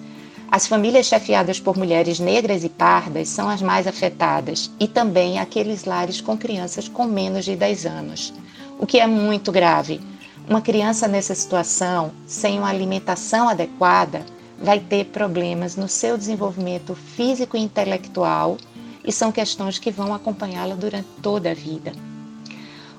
as 0.51 0.67
famílias 0.67 1.07
chefiadas 1.07 1.59
por 1.59 1.77
mulheres 1.77 2.21
negras 2.21 2.63
e 2.63 2.69
pardas 2.69 3.29
são 3.29 3.49
as 3.49 3.61
mais 3.61 3.87
afetadas 3.87 4.71
e 4.79 4.87
também 4.87 5.39
aqueles 5.39 5.85
lares 5.85 6.21
com 6.21 6.39
crianças 6.39 6.89
com 6.89 7.05
menos 7.05 7.45
de 7.45 7.57
10 7.57 7.87
anos, 7.87 8.33
o 8.79 8.87
que 8.87 9.01
é 9.01 9.07
muito 9.07 9.51
grave. 9.51 10.01
Uma 10.49 10.61
criança 10.61 11.09
nessa 11.09 11.35
situação, 11.35 12.13
sem 12.27 12.59
uma 12.59 12.69
alimentação 12.69 13.49
adequada, 13.49 14.25
vai 14.63 14.79
ter 14.79 15.07
problemas 15.07 15.75
no 15.75 15.89
seu 15.89 16.17
desenvolvimento 16.17 16.95
físico 16.95 17.57
e 17.57 17.61
intelectual 17.61 18.57
e 19.05 19.13
são 19.13 19.33
questões 19.33 19.79
que 19.79 19.91
vão 19.91 20.15
acompanhá-la 20.15 20.77
durante 20.77 21.09
toda 21.21 21.51
a 21.51 21.55
vida. 21.55 21.93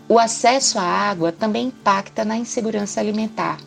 O 0.10 0.20
acesso 0.20 0.78
à 0.78 0.84
água 0.84 1.32
também 1.32 1.68
impacta 1.68 2.24
na 2.24 2.38
insegurança 2.38 3.00
alimentar. 3.00 3.58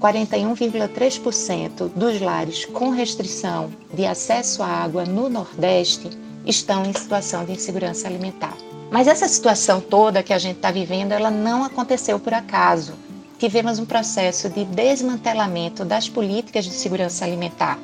41,3% 0.00 1.88
dos 1.88 2.20
lares 2.20 2.64
com 2.66 2.90
restrição 2.90 3.70
de 3.92 4.06
acesso 4.06 4.62
à 4.62 4.66
água 4.66 5.04
no 5.04 5.28
Nordeste 5.28 6.08
estão 6.46 6.84
em 6.84 6.92
situação 6.92 7.44
de 7.44 7.52
insegurança 7.52 8.06
alimentar. 8.06 8.56
Mas 8.90 9.06
essa 9.06 9.28
situação 9.28 9.80
toda 9.80 10.22
que 10.22 10.32
a 10.32 10.38
gente 10.38 10.56
está 10.56 10.70
vivendo, 10.70 11.12
ela 11.12 11.30
não 11.30 11.64
aconteceu 11.64 12.18
por 12.18 12.32
acaso. 12.32 12.94
Tivemos 13.38 13.78
um 13.78 13.84
processo 13.84 14.48
de 14.48 14.64
desmantelamento 14.64 15.84
das 15.84 16.08
políticas 16.08 16.64
de 16.64 16.70
segurança 16.70 17.24
alimentar. 17.24 17.78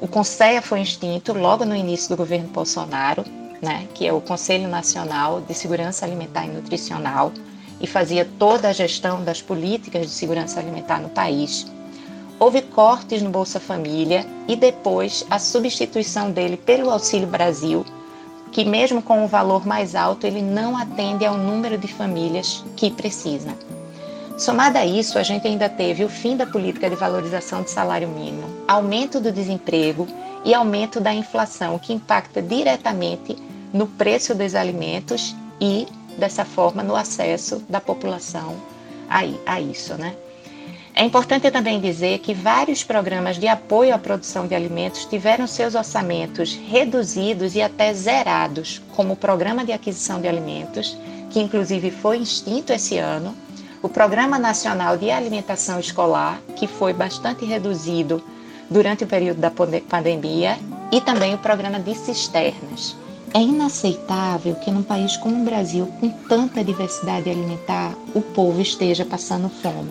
O 0.00 0.08
CONSEA 0.08 0.60
foi 0.60 0.82
extinto 0.82 1.32
logo 1.32 1.64
no 1.64 1.74
início 1.76 2.08
do 2.08 2.16
governo 2.16 2.48
Bolsonaro, 2.48 3.24
né, 3.62 3.86
que 3.94 4.06
é 4.06 4.12
o 4.12 4.20
Conselho 4.20 4.68
Nacional 4.68 5.40
de 5.40 5.54
Segurança 5.54 6.04
Alimentar 6.04 6.44
e 6.44 6.50
Nutricional, 6.50 7.32
e 7.80 7.86
fazia 7.86 8.28
toda 8.38 8.68
a 8.68 8.72
gestão 8.72 9.22
das 9.22 9.42
políticas 9.42 10.06
de 10.06 10.12
segurança 10.12 10.58
alimentar 10.60 11.00
no 11.00 11.08
país. 11.08 11.66
Houve 12.38 12.62
cortes 12.62 13.22
no 13.22 13.30
Bolsa 13.30 13.58
Família 13.58 14.26
e 14.46 14.56
depois 14.56 15.24
a 15.30 15.38
substituição 15.38 16.30
dele 16.30 16.56
pelo 16.56 16.90
Auxílio 16.90 17.26
Brasil, 17.26 17.84
que 18.52 18.64
mesmo 18.64 19.00
com 19.02 19.24
o 19.24 19.28
valor 19.28 19.66
mais 19.66 19.94
alto, 19.94 20.26
ele 20.26 20.42
não 20.42 20.76
atende 20.76 21.24
ao 21.24 21.36
número 21.36 21.78
de 21.78 21.88
famílias 21.88 22.64
que 22.76 22.90
precisam. 22.90 23.54
Somado 24.38 24.76
a 24.76 24.84
isso, 24.84 25.18
a 25.18 25.22
gente 25.22 25.48
ainda 25.48 25.66
teve 25.66 26.04
o 26.04 26.10
fim 26.10 26.36
da 26.36 26.46
política 26.46 26.90
de 26.90 26.96
valorização 26.96 27.62
do 27.62 27.70
salário 27.70 28.06
mínimo, 28.06 28.46
aumento 28.68 29.18
do 29.18 29.32
desemprego 29.32 30.06
e 30.44 30.52
aumento 30.52 31.00
da 31.00 31.12
inflação, 31.12 31.78
que 31.78 31.94
impacta 31.94 32.42
diretamente 32.42 33.34
no 33.72 33.86
preço 33.86 34.34
dos 34.34 34.54
alimentos 34.54 35.34
e 35.58 35.88
dessa 36.16 36.44
forma 36.44 36.82
no 36.82 36.96
acesso 36.96 37.62
da 37.68 37.80
população 37.80 38.56
a, 39.08 39.20
a 39.46 39.60
isso, 39.60 39.94
né? 39.94 40.14
É 40.98 41.04
importante 41.04 41.50
também 41.50 41.78
dizer 41.78 42.20
que 42.20 42.32
vários 42.32 42.82
programas 42.82 43.38
de 43.38 43.46
apoio 43.46 43.94
à 43.94 43.98
produção 43.98 44.46
de 44.46 44.54
alimentos 44.54 45.04
tiveram 45.04 45.46
seus 45.46 45.74
orçamentos 45.74 46.54
reduzidos 46.54 47.54
e 47.54 47.60
até 47.60 47.92
zerados, 47.92 48.80
como 48.94 49.12
o 49.12 49.16
Programa 49.16 49.62
de 49.62 49.72
Aquisição 49.72 50.22
de 50.22 50.26
Alimentos, 50.26 50.96
que 51.28 51.38
inclusive 51.38 51.90
foi 51.90 52.16
extinto 52.16 52.72
esse 52.72 52.96
ano, 52.96 53.36
o 53.82 53.90
Programa 53.90 54.38
Nacional 54.38 54.96
de 54.96 55.10
Alimentação 55.10 55.78
Escolar, 55.78 56.40
que 56.56 56.66
foi 56.66 56.94
bastante 56.94 57.44
reduzido 57.44 58.24
durante 58.70 59.04
o 59.04 59.06
período 59.06 59.38
da 59.38 59.50
pandemia, 59.50 60.58
e 60.90 60.98
também 60.98 61.34
o 61.34 61.38
Programa 61.38 61.78
de 61.78 61.94
Cisternas. 61.94 62.96
É 63.36 63.42
inaceitável 63.42 64.54
que 64.54 64.70
num 64.70 64.82
país 64.82 65.14
como 65.18 65.42
o 65.42 65.44
Brasil, 65.44 65.86
com 66.00 66.08
tanta 66.08 66.64
diversidade 66.64 67.28
alimentar, 67.28 67.94
o 68.14 68.22
povo 68.22 68.62
esteja 68.62 69.04
passando 69.04 69.50
fome. 69.50 69.90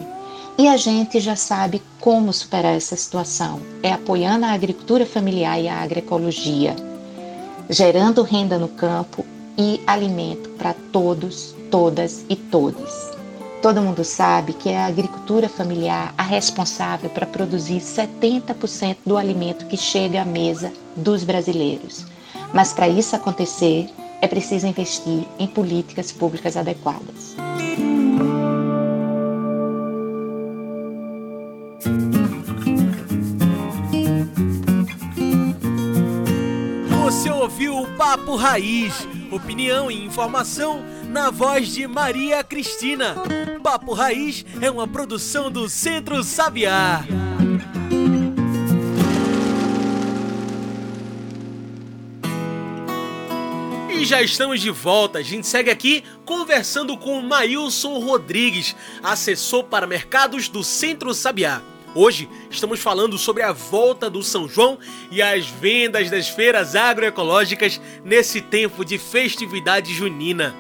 E 0.58 0.68
a 0.68 0.76
gente 0.78 1.20
já 1.20 1.36
sabe 1.36 1.80
como 2.00 2.34
superar 2.34 2.76
essa 2.76 2.96
situação: 2.96 3.62
é 3.84 3.94
apoiando 3.94 4.48
a 4.48 4.52
agricultura 4.52 5.06
familiar 5.06 5.62
e 5.62 5.68
a 5.68 5.76
agroecologia, 5.76 6.76
gerando 7.70 8.24
renda 8.24 8.58
no 8.58 8.68
campo 8.68 9.24
e 9.56 9.80
alimento 9.86 10.50
para 10.58 10.74
todos, 10.92 11.56
todas 11.70 12.26
e 12.28 12.36
todos. 12.36 13.12
Todo 13.62 13.80
mundo 13.80 14.04
sabe 14.04 14.54
que 14.54 14.70
é 14.70 14.78
a 14.80 14.88
agricultura 14.88 15.48
familiar 15.48 16.16
a 16.18 16.24
responsável 16.24 17.12
para 17.12 17.28
produzir 17.28 17.80
70% 17.80 18.98
do 19.06 19.16
alimento 19.16 19.68
que 19.68 19.78
chega 19.78 20.24
à 20.24 20.26
mesa 20.26 20.74
dos 20.96 21.24
brasileiros. 21.24 22.15
Mas 22.56 22.72
para 22.72 22.88
isso 22.88 23.14
acontecer, 23.18 23.90
é 24.22 24.28
preciso 24.30 24.66
investir 24.66 25.26
em 25.38 25.46
políticas 25.46 26.14
públicas 26.14 26.56
adequadas. 26.56 27.36
Você 37.04 37.30
ouviu 37.30 37.78
o 37.78 37.88
Papo 37.98 38.38
Raiz, 38.38 39.06
opinião 39.30 39.92
e 39.92 40.06
informação 40.06 40.82
na 41.10 41.30
voz 41.30 41.68
de 41.68 41.86
Maria 41.86 42.42
Cristina. 42.42 43.16
Papo 43.62 43.94
Raiz 43.94 44.46
é 44.62 44.72
uma 44.72 44.88
produção 44.88 45.52
do 45.52 45.68
Centro 45.68 46.24
Sabiá. 46.24 47.04
Já 54.04 54.22
estamos 54.22 54.60
de 54.60 54.70
volta. 54.70 55.20
A 55.20 55.22
gente 55.22 55.48
segue 55.48 55.70
aqui 55.70 56.04
conversando 56.26 56.98
com 56.98 57.20
o 57.20 57.24
Mailson 57.24 58.00
Rodrigues, 58.00 58.76
assessor 59.02 59.64
para 59.64 59.88
mercados 59.88 60.50
do 60.50 60.64
Centro 60.64 61.14
Sabiá. 61.14 61.62
Hoje 61.94 62.28
estamos 62.50 62.82
falando 62.82 63.18
sobre 63.18 63.42
a 63.42 63.54
volta 63.54 64.10
do 64.10 64.22
São 64.22 64.50
João 64.50 64.78
e 65.10 65.22
as 65.22 65.46
vendas 65.46 66.10
das 66.10 66.28
feiras 66.28 66.76
agroecológicas 66.76 67.80
nesse 68.04 68.42
tempo 68.42 68.84
de 68.84 68.98
festividade 68.98 69.94
junina. 69.94 70.54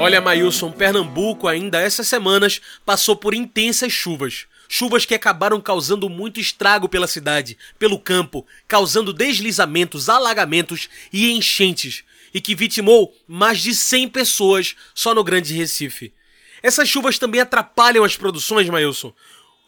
Olha, 0.00 0.20
Mailson, 0.20 0.72
Pernambuco 0.72 1.46
ainda 1.46 1.80
essas 1.80 2.08
semanas 2.08 2.60
passou 2.84 3.14
por 3.14 3.32
intensas 3.32 3.92
chuvas. 3.92 4.46
Chuvas 4.74 5.04
que 5.04 5.14
acabaram 5.14 5.60
causando 5.60 6.08
muito 6.08 6.40
estrago 6.40 6.88
pela 6.88 7.06
cidade, 7.06 7.58
pelo 7.78 7.98
campo, 7.98 8.46
causando 8.66 9.12
deslizamentos, 9.12 10.08
alagamentos 10.08 10.88
e 11.12 11.30
enchentes, 11.30 12.02
e 12.32 12.40
que 12.40 12.54
vitimou 12.54 13.14
mais 13.28 13.60
de 13.60 13.74
100 13.74 14.08
pessoas 14.08 14.74
só 14.94 15.14
no 15.14 15.22
Grande 15.22 15.52
Recife. 15.52 16.14
Essas 16.62 16.88
chuvas 16.88 17.18
também 17.18 17.42
atrapalham 17.42 18.02
as 18.02 18.16
produções, 18.16 18.66
Mailson. 18.70 19.12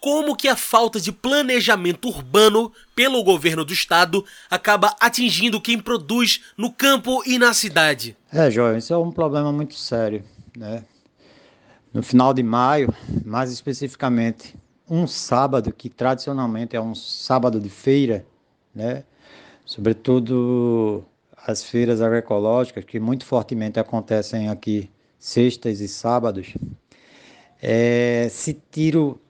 Como 0.00 0.34
que 0.34 0.48
a 0.48 0.56
falta 0.56 0.98
de 0.98 1.12
planejamento 1.12 2.08
urbano 2.08 2.72
pelo 2.94 3.22
governo 3.22 3.62
do 3.62 3.74
estado 3.74 4.24
acaba 4.48 4.96
atingindo 4.98 5.60
quem 5.60 5.78
produz 5.78 6.40
no 6.56 6.72
campo 6.72 7.22
e 7.26 7.38
na 7.38 7.52
cidade? 7.52 8.16
É, 8.32 8.50
João, 8.50 8.74
isso 8.74 8.94
é 8.94 8.96
um 8.96 9.12
problema 9.12 9.52
muito 9.52 9.74
sério, 9.74 10.24
né? 10.56 10.82
No 11.92 12.02
final 12.02 12.32
de 12.32 12.42
maio, 12.42 12.92
mais 13.22 13.52
especificamente 13.52 14.63
um 14.88 15.06
sábado 15.06 15.72
que 15.72 15.88
tradicionalmente 15.88 16.76
é 16.76 16.80
um 16.80 16.94
sábado 16.94 17.60
de 17.60 17.68
feira, 17.68 18.26
né? 18.74 19.04
Sobretudo 19.64 21.04
as 21.46 21.62
feiras 21.62 22.00
agroecológicas 22.00 22.84
que 22.84 23.00
muito 23.00 23.24
fortemente 23.24 23.78
acontecem 23.78 24.48
aqui 24.48 24.90
sextas 25.18 25.80
e 25.80 25.88
sábados, 25.88 26.54
é, 27.60 28.28
se 28.30 28.54
tiro 28.70 29.20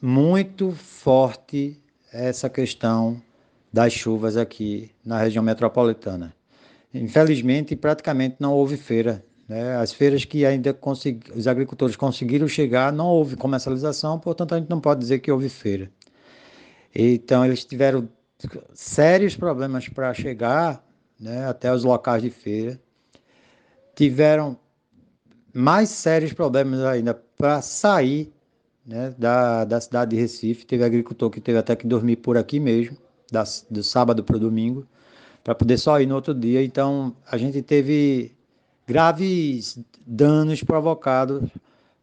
muito 0.00 0.72
forte 0.72 1.80
essa 2.12 2.48
questão 2.48 3.20
das 3.72 3.92
chuvas 3.92 4.36
aqui 4.36 4.90
na 5.04 5.18
região 5.18 5.42
metropolitana. 5.42 6.34
Infelizmente, 6.92 7.76
praticamente 7.76 8.36
não 8.40 8.52
houve 8.52 8.76
feira. 8.76 9.24
Né? 9.50 9.74
As 9.74 9.92
feiras 9.92 10.24
que 10.24 10.46
ainda 10.46 10.78
os 11.34 11.48
agricultores 11.48 11.96
conseguiram 11.96 12.46
chegar, 12.46 12.92
não 12.92 13.08
houve 13.08 13.34
comercialização, 13.34 14.16
portanto, 14.16 14.54
a 14.54 14.58
gente 14.60 14.70
não 14.70 14.80
pode 14.80 15.00
dizer 15.00 15.18
que 15.18 15.32
houve 15.32 15.48
feira. 15.48 15.90
Então, 16.94 17.44
eles 17.44 17.64
tiveram 17.64 18.08
sérios 18.72 19.34
problemas 19.34 19.88
para 19.88 20.14
chegar 20.14 20.86
né, 21.18 21.48
até 21.48 21.74
os 21.74 21.82
locais 21.82 22.22
de 22.22 22.30
feira. 22.30 22.80
Tiveram 23.96 24.56
mais 25.52 25.88
sérios 25.88 26.32
problemas 26.32 26.84
ainda 26.84 27.12
para 27.36 27.60
sair 27.60 28.32
né, 28.86 29.12
da, 29.18 29.64
da 29.64 29.80
cidade 29.80 30.12
de 30.12 30.22
Recife. 30.22 30.64
Teve 30.64 30.84
agricultor 30.84 31.28
que 31.28 31.40
teve 31.40 31.58
até 31.58 31.74
que 31.74 31.88
dormir 31.88 32.18
por 32.18 32.38
aqui 32.38 32.60
mesmo, 32.60 32.96
da, 33.32 33.42
do 33.68 33.82
sábado 33.82 34.22
para 34.22 34.36
o 34.36 34.38
domingo, 34.38 34.86
para 35.42 35.56
poder 35.56 35.76
só 35.76 36.00
ir 36.00 36.06
no 36.06 36.14
outro 36.14 36.32
dia. 36.32 36.62
Então, 36.62 37.16
a 37.28 37.36
gente 37.36 37.60
teve 37.62 38.38
graves 38.90 39.78
danos 40.04 40.64
provocados 40.64 41.48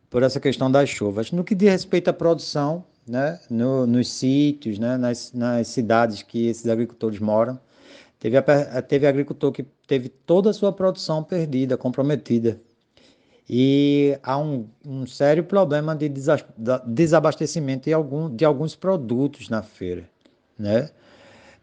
por 0.10 0.24
essa 0.24 0.40
questão 0.40 0.72
das 0.72 0.90
chuvas. 0.90 1.34
No 1.34 1.44
que 1.44 1.54
diz 1.54 1.70
respeito 1.70 2.10
à 2.10 2.14
produção, 2.14 2.86
né, 3.06 3.40
no, 3.50 3.86
nos 3.86 4.10
sítios, 4.10 4.80
né, 4.80 4.96
nas, 4.96 5.34
nas 5.34 5.68
cidades 5.68 6.22
que 6.22 6.48
esses 6.48 6.66
agricultores 6.68 7.20
moram, 7.20 7.60
teve, 8.18 8.38
teve 8.88 9.06
agricultor 9.06 9.52
que 9.52 9.64
teve 9.86 10.08
toda 10.08 10.50
a 10.50 10.54
sua 10.54 10.72
produção 10.72 11.22
perdida, 11.24 11.76
comprometida. 11.76 12.58
E 13.50 14.18
há 14.24 14.38
um, 14.38 14.68
um 14.86 15.06
sério 15.06 15.44
problema 15.44 15.94
de 15.94 16.10
desabastecimento 16.86 17.86
de, 17.86 17.94
algum, 17.94 18.34
de 18.34 18.46
alguns 18.46 18.76
produtos 18.76 19.50
na 19.50 19.62
feira. 19.62 20.10
Né? 20.58 20.90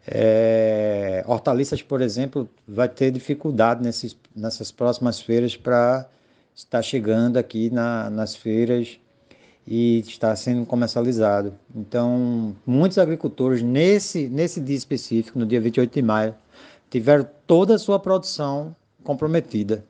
É, 0.07 1.23
hortaliças, 1.27 1.81
por 1.81 2.01
exemplo, 2.01 2.47
vai 2.67 2.87
ter 2.87 3.11
dificuldade 3.11 3.83
nesses, 3.83 4.15
nessas 4.35 4.71
próximas 4.71 5.19
feiras 5.19 5.55
para 5.55 6.07
estar 6.55 6.81
chegando 6.81 7.37
aqui 7.37 7.69
na, 7.69 8.09
nas 8.09 8.35
feiras 8.35 8.99
e 9.67 9.99
está 9.99 10.35
sendo 10.35 10.65
comercializado. 10.65 11.53
Então, 11.75 12.55
muitos 12.65 12.97
agricultores, 12.97 13.61
nesse, 13.63 14.27
nesse 14.27 14.61
dia 14.61 14.75
específico, 14.75 15.39
no 15.39 15.45
dia 15.45 15.59
28 15.59 15.91
de 15.91 16.01
maio, 16.01 16.35
tiveram 16.89 17.27
toda 17.47 17.75
a 17.75 17.79
sua 17.79 17.99
produção 17.99 18.75
comprometida, 19.03 19.83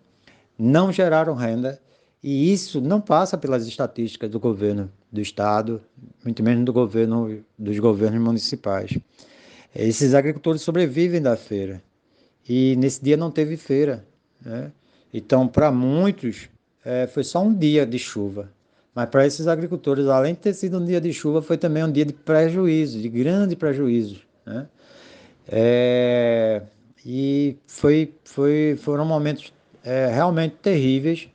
não 0.58 0.92
geraram 0.92 1.36
renda 1.36 1.80
e 2.24 2.52
isso 2.52 2.82
não 2.82 3.02
passa 3.02 3.38
pelas 3.38 3.68
estatísticas 3.68 4.30
do 4.30 4.40
governo 4.40 4.90
do 5.12 5.22
estado, 5.22 5.82
muito 6.24 6.42
menos 6.42 6.66
do 6.66 6.74
governo 6.74 7.44
dos 7.58 7.78
governos 7.80 8.22
municipais. 8.22 8.98
Esses 9.76 10.14
agricultores 10.14 10.62
sobrevivem 10.62 11.22
da 11.22 11.36
feira 11.36 11.82
e 12.48 12.76
nesse 12.78 13.04
dia 13.04 13.18
não 13.18 13.30
teve 13.30 13.58
feira, 13.58 14.06
né? 14.44 14.72
Então, 15.14 15.48
para 15.48 15.72
muitos, 15.72 16.50
é, 16.84 17.08
foi 17.08 17.24
só 17.24 17.42
um 17.42 17.54
dia 17.54 17.86
de 17.86 17.98
chuva. 17.98 18.52
Mas 18.94 19.10
para 19.10 19.26
esses 19.26 19.48
agricultores, 19.48 20.08
além 20.08 20.34
de 20.34 20.40
ter 20.40 20.54
sido 20.54 20.80
um 20.80 20.86
dia 20.86 21.00
de 21.02 21.12
chuva, 21.12 21.42
foi 21.42 21.58
também 21.58 21.84
um 21.84 21.92
dia 21.92 22.06
de 22.06 22.14
prejuízo, 22.14 23.00
de 23.00 23.10
grande 23.10 23.56
prejuízo. 23.56 24.22
Né? 24.46 24.68
É, 25.48 26.62
e 27.06 27.58
foi, 27.68 28.14
foi, 28.24 28.78
foram 28.82 29.06
momentos 29.06 29.54
é, 29.84 30.08
realmente 30.08 30.56
terríveis 30.62 31.30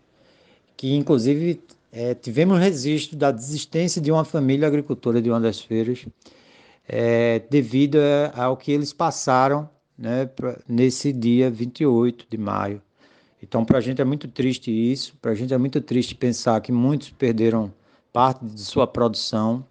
que 0.81 0.95
inclusive 0.95 1.61
é, 1.93 2.15
tivemos 2.15 2.59
registro 2.59 3.15
da 3.15 3.31
desistência 3.31 4.01
de 4.01 4.11
uma 4.11 4.25
família 4.25 4.67
agricultora 4.67 5.21
de 5.21 5.29
uma 5.29 5.39
das 5.39 5.61
feiras, 5.61 6.07
é, 6.93 7.39
devido 7.49 7.99
ao 8.35 8.57
que 8.57 8.73
eles 8.73 8.93
passaram 8.93 9.71
né, 9.97 10.27
pra, 10.27 10.59
nesse 10.69 11.13
dia 11.13 11.49
28 11.49 12.27
de 12.29 12.37
maio. 12.37 12.83
Então, 13.41 13.65
para 13.65 13.79
a 13.79 13.81
gente 13.81 14.03
é 14.03 14.05
muito 14.05 14.27
triste 14.27 14.71
isso, 14.71 15.15
para 15.23 15.31
a 15.31 15.35
gente 15.35 15.55
é 15.55 15.59
muito 15.59 15.81
triste 15.81 16.17
pensar 16.17 16.61
que 16.61 16.73
muitos 16.73 17.11
perderam 17.11 17.73
parte 18.13 18.45
de 18.45 18.61
sua 18.61 18.89
produção, 18.89 19.65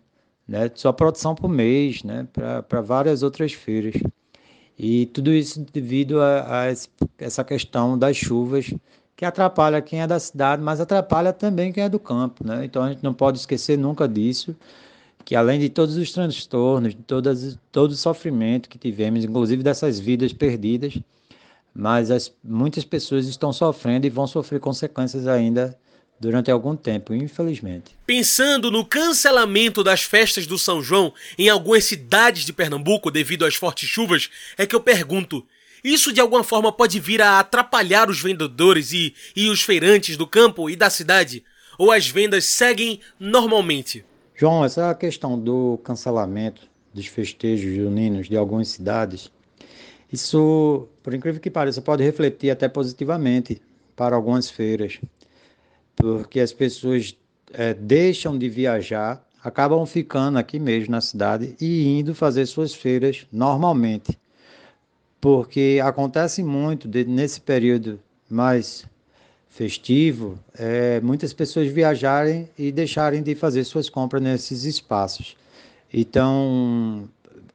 né, 0.48 0.72
sua 0.74 0.94
produção 0.94 1.36
por 1.36 1.50
mês, 1.50 2.04
né, 2.04 2.26
para 2.68 2.82
várias 2.82 3.22
outras 3.22 3.52
feiras. 3.52 4.02
E 4.78 5.08
tudo 5.08 5.34
isso 5.34 5.64
devido 5.74 6.22
a, 6.22 6.62
a 6.62 6.74
essa 7.18 7.44
questão 7.44 7.98
das 7.98 8.16
chuvas 8.16 8.74
que 9.14 9.26
atrapalha 9.26 9.82
quem 9.82 10.02
é 10.02 10.08
da 10.08 10.18
cidade, 10.18 10.64
mas 10.64 10.80
atrapalha 10.80 11.34
também 11.34 11.74
quem 11.74 11.84
é 11.84 11.90
do 11.90 12.00
campo, 12.00 12.48
né? 12.48 12.64
Então 12.64 12.82
a 12.82 12.90
gente 12.90 13.04
não 13.04 13.14
pode 13.14 13.38
esquecer 13.38 13.78
nunca 13.78 14.08
disso, 14.08 14.56
que 15.30 15.36
além 15.36 15.60
de 15.60 15.70
todos 15.70 15.96
os 15.96 16.12
transtornos, 16.12 16.96
de 16.96 17.04
todas, 17.04 17.56
todo 17.72 17.92
o 17.92 17.96
sofrimento 17.96 18.68
que 18.68 18.80
tivemos, 18.80 19.24
inclusive 19.24 19.62
dessas 19.62 20.00
vidas 20.00 20.34
perdidas, 20.34 20.98
mas 21.72 22.10
as, 22.10 22.34
muitas 22.44 22.84
pessoas 22.84 23.28
estão 23.28 23.54
sofrendo 23.54 24.08
e 24.08 24.10
vão 24.10 24.26
sofrer 24.26 24.60
consequências 24.60 25.28
ainda 25.28 25.78
durante 26.20 26.50
algum 26.50 26.76
tempo, 26.76 27.14
infelizmente. 27.14 27.96
Pensando 28.08 28.72
no 28.72 28.84
cancelamento 28.84 29.84
das 29.84 30.02
festas 30.02 30.48
do 30.48 30.58
São 30.58 30.82
João 30.82 31.14
em 31.38 31.48
algumas 31.48 31.86
cidades 31.86 32.44
de 32.44 32.52
Pernambuco 32.52 33.12
devido 33.12 33.46
às 33.46 33.54
fortes 33.54 33.88
chuvas, 33.88 34.32
é 34.58 34.66
que 34.66 34.76
eu 34.76 34.82
pergunto: 34.82 35.46
isso 35.84 36.12
de 36.12 36.20
alguma 36.20 36.44
forma 36.44 36.72
pode 36.72 37.00
vir 37.00 37.22
a 37.22 37.40
atrapalhar 37.40 38.10
os 38.10 38.20
vendedores 38.20 38.92
e, 38.94 39.14
e 39.36 39.48
os 39.48 39.62
feirantes 39.62 40.18
do 40.18 40.26
campo 40.26 40.72
e 40.72 40.76
da 40.76 40.90
cidade? 40.90 41.44
Ou 41.78 41.92
as 41.92 42.08
vendas 42.08 42.46
seguem 42.46 43.00
normalmente? 43.20 44.04
João, 44.40 44.64
essa 44.64 44.96
questão 44.96 45.38
do 45.38 45.78
cancelamento 45.84 46.62
dos 46.94 47.08
festejos 47.08 47.76
juninos 47.76 48.30
de 48.30 48.38
algumas 48.38 48.70
cidades, 48.70 49.30
isso, 50.14 50.88
por 51.04 51.14
incrível 51.14 51.42
que 51.42 51.52
pareça, 51.52 51.82
pode 51.82 52.06
refletir 52.06 52.50
até 52.50 52.70
positivamente 52.70 53.62
para 53.98 54.16
algumas 54.16 54.50
feiras, 54.50 54.98
porque 55.94 56.40
as 56.40 56.54
pessoas 56.54 57.18
é, 57.52 57.74
deixam 57.74 58.38
de 58.38 58.48
viajar, 58.48 59.22
acabam 59.44 59.86
ficando 59.86 60.40
aqui 60.40 60.58
mesmo 60.58 60.92
na 60.92 61.02
cidade 61.02 61.54
e 61.60 62.00
indo 62.00 62.16
fazer 62.16 62.46
suas 62.46 62.74
feiras 62.74 63.28
normalmente 63.34 64.18
porque 65.20 65.82
acontece 65.84 66.42
muito 66.42 66.88
de, 66.88 67.04
nesse 67.04 67.42
período 67.42 68.00
mais 68.30 68.86
festivo, 69.50 70.40
é, 70.58 71.02
muitas 71.02 71.34
pessoas 71.34 71.68
viajarem 71.68 72.50
e 72.58 72.72
deixarem 72.72 73.22
de 73.22 73.36
fazer 73.36 73.64
suas 73.64 73.90
compras 73.90 74.22
nesses 74.22 74.64
espaços. 74.64 75.36
Então, 75.92 77.10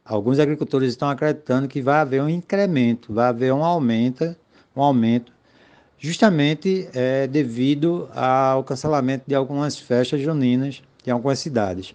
alguns 0.05 0.39
agricultores 0.39 0.91
estão 0.91 1.09
acreditando 1.09 1.69
que 1.69 1.81
vai 1.81 2.01
haver 2.01 2.21
um 2.21 2.29
incremento, 2.29 3.13
vai 3.13 3.29
haver 3.29 3.53
um 3.53 3.65
aumento, 3.65 4.35
um 4.77 4.83
aumento, 4.83 5.33
justamente 5.99 6.89
é, 6.93 7.27
devido 7.27 8.09
ao 8.13 8.65
cancelamento 8.65 9.25
de 9.27 9.35
algumas 9.35 9.79
festas 9.79 10.21
juninas 10.21 10.83
em 11.07 11.11
algumas 11.11 11.39
cidades. 11.39 11.95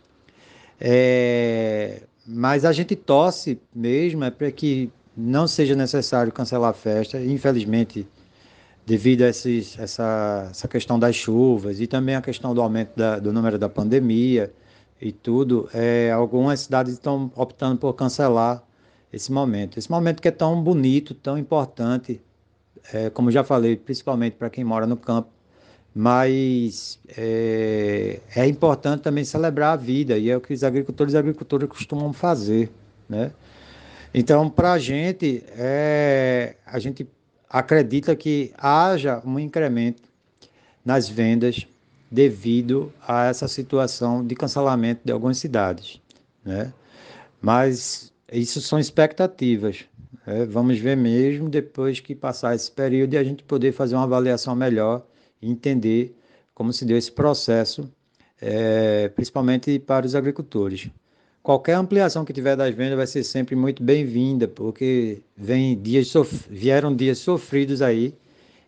É, 0.79 2.01
mas 2.25 2.63
a 2.63 2.71
gente 2.71 2.95
torce 2.95 3.59
mesmo 3.75 4.23
é 4.23 4.31
para 4.31 4.49
que 4.51 4.89
não 5.15 5.45
seja 5.45 5.75
necessário 5.75 6.31
cancelar 6.31 6.69
a 6.69 6.73
festa, 6.73 7.19
infelizmente, 7.19 8.07
devido 8.89 9.21
a 9.21 9.29
esses, 9.29 9.77
essa, 9.77 10.47
essa 10.49 10.67
questão 10.67 10.97
das 10.97 11.15
chuvas 11.15 11.79
e 11.79 11.85
também 11.85 12.15
a 12.15 12.21
questão 12.21 12.55
do 12.55 12.61
aumento 12.61 12.97
da, 12.97 13.19
do 13.19 13.31
número 13.31 13.59
da 13.59 13.69
pandemia 13.69 14.51
e 14.99 15.11
tudo, 15.11 15.69
é, 15.71 16.11
algumas 16.11 16.61
cidades 16.61 16.93
estão 16.93 17.31
optando 17.35 17.77
por 17.77 17.93
cancelar 17.93 18.63
esse 19.13 19.31
momento. 19.31 19.77
Esse 19.77 19.91
momento 19.91 20.19
que 20.19 20.27
é 20.27 20.31
tão 20.31 20.59
bonito, 20.63 21.13
tão 21.13 21.37
importante, 21.37 22.19
é, 22.91 23.11
como 23.11 23.29
já 23.29 23.43
falei, 23.43 23.75
principalmente 23.75 24.33
para 24.37 24.49
quem 24.49 24.63
mora 24.63 24.87
no 24.87 24.97
campo, 24.97 25.29
mas 25.93 26.99
é, 27.15 28.19
é, 28.35 28.47
importante 28.47 29.01
também 29.01 29.23
celebrar 29.23 29.73
a 29.73 29.75
vida 29.75 30.17
e 30.17 30.31
é 30.31 30.35
o 30.35 30.41
que 30.41 30.51
os 30.51 30.63
agricultores 30.63 31.13
e 31.13 31.17
agricultoras 31.17 31.69
costumam 31.69 32.11
fazer, 32.11 32.71
né? 33.07 33.31
Então, 34.11 34.49
para 34.49 34.71
a 34.71 34.79
gente, 34.79 35.43
é, 35.55 36.55
a 36.65 36.79
gente 36.79 37.07
acredita 37.49 38.15
que 38.15 38.53
haja 38.57 39.21
um 39.25 39.39
incremento 39.39 40.03
nas 40.85 41.09
vendas 41.09 41.65
devido 42.11 42.93
a 43.07 43.25
essa 43.25 43.47
situação 43.47 44.25
de 44.25 44.35
cancelamento 44.35 45.01
de 45.03 45.11
algumas 45.11 45.37
cidades, 45.37 46.01
né? 46.43 46.73
Mas 47.41 48.11
isso 48.31 48.61
são 48.61 48.79
expectativas. 48.79 49.85
Né? 50.25 50.45
Vamos 50.45 50.77
ver 50.79 50.97
mesmo 50.97 51.49
depois 51.49 51.99
que 51.99 52.15
passar 52.15 52.55
esse 52.55 52.71
período 52.71 53.13
e 53.13 53.17
a 53.17 53.23
gente 53.23 53.43
poder 53.43 53.71
fazer 53.71 53.95
uma 53.95 54.03
avaliação 54.03 54.55
melhor 54.55 55.05
e 55.41 55.49
entender 55.49 56.15
como 56.53 56.73
se 56.73 56.83
deu 56.85 56.97
esse 56.97 57.11
processo, 57.11 57.89
é, 58.41 59.07
principalmente 59.09 59.79
para 59.79 60.05
os 60.05 60.15
agricultores 60.15 60.89
qualquer 61.41 61.73
ampliação 61.73 62.25
que 62.25 62.33
tiver 62.33 62.55
das 62.55 62.73
vendas 62.75 62.97
vai 62.97 63.07
ser 63.07 63.23
sempre 63.23 63.55
muito 63.55 63.81
bem-vinda, 63.81 64.47
porque 64.47 65.21
vem 65.35 65.79
dias 65.79 66.11
vieram 66.49 66.95
dias 66.95 67.19
sofridos 67.19 67.81
aí 67.81 68.13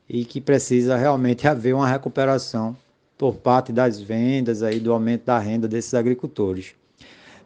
e 0.09 0.25
que 0.25 0.41
precisa 0.41 0.97
realmente 0.97 1.47
haver 1.49 1.73
uma 1.73 1.87
recuperação 1.87 2.75
por 3.17 3.35
parte 3.35 3.71
das 3.71 4.01
vendas 4.01 4.63
aí 4.63 4.79
do 4.79 4.91
aumento 4.91 5.25
da 5.25 5.37
renda 5.37 5.67
desses 5.67 5.93
agricultores. 5.93 6.73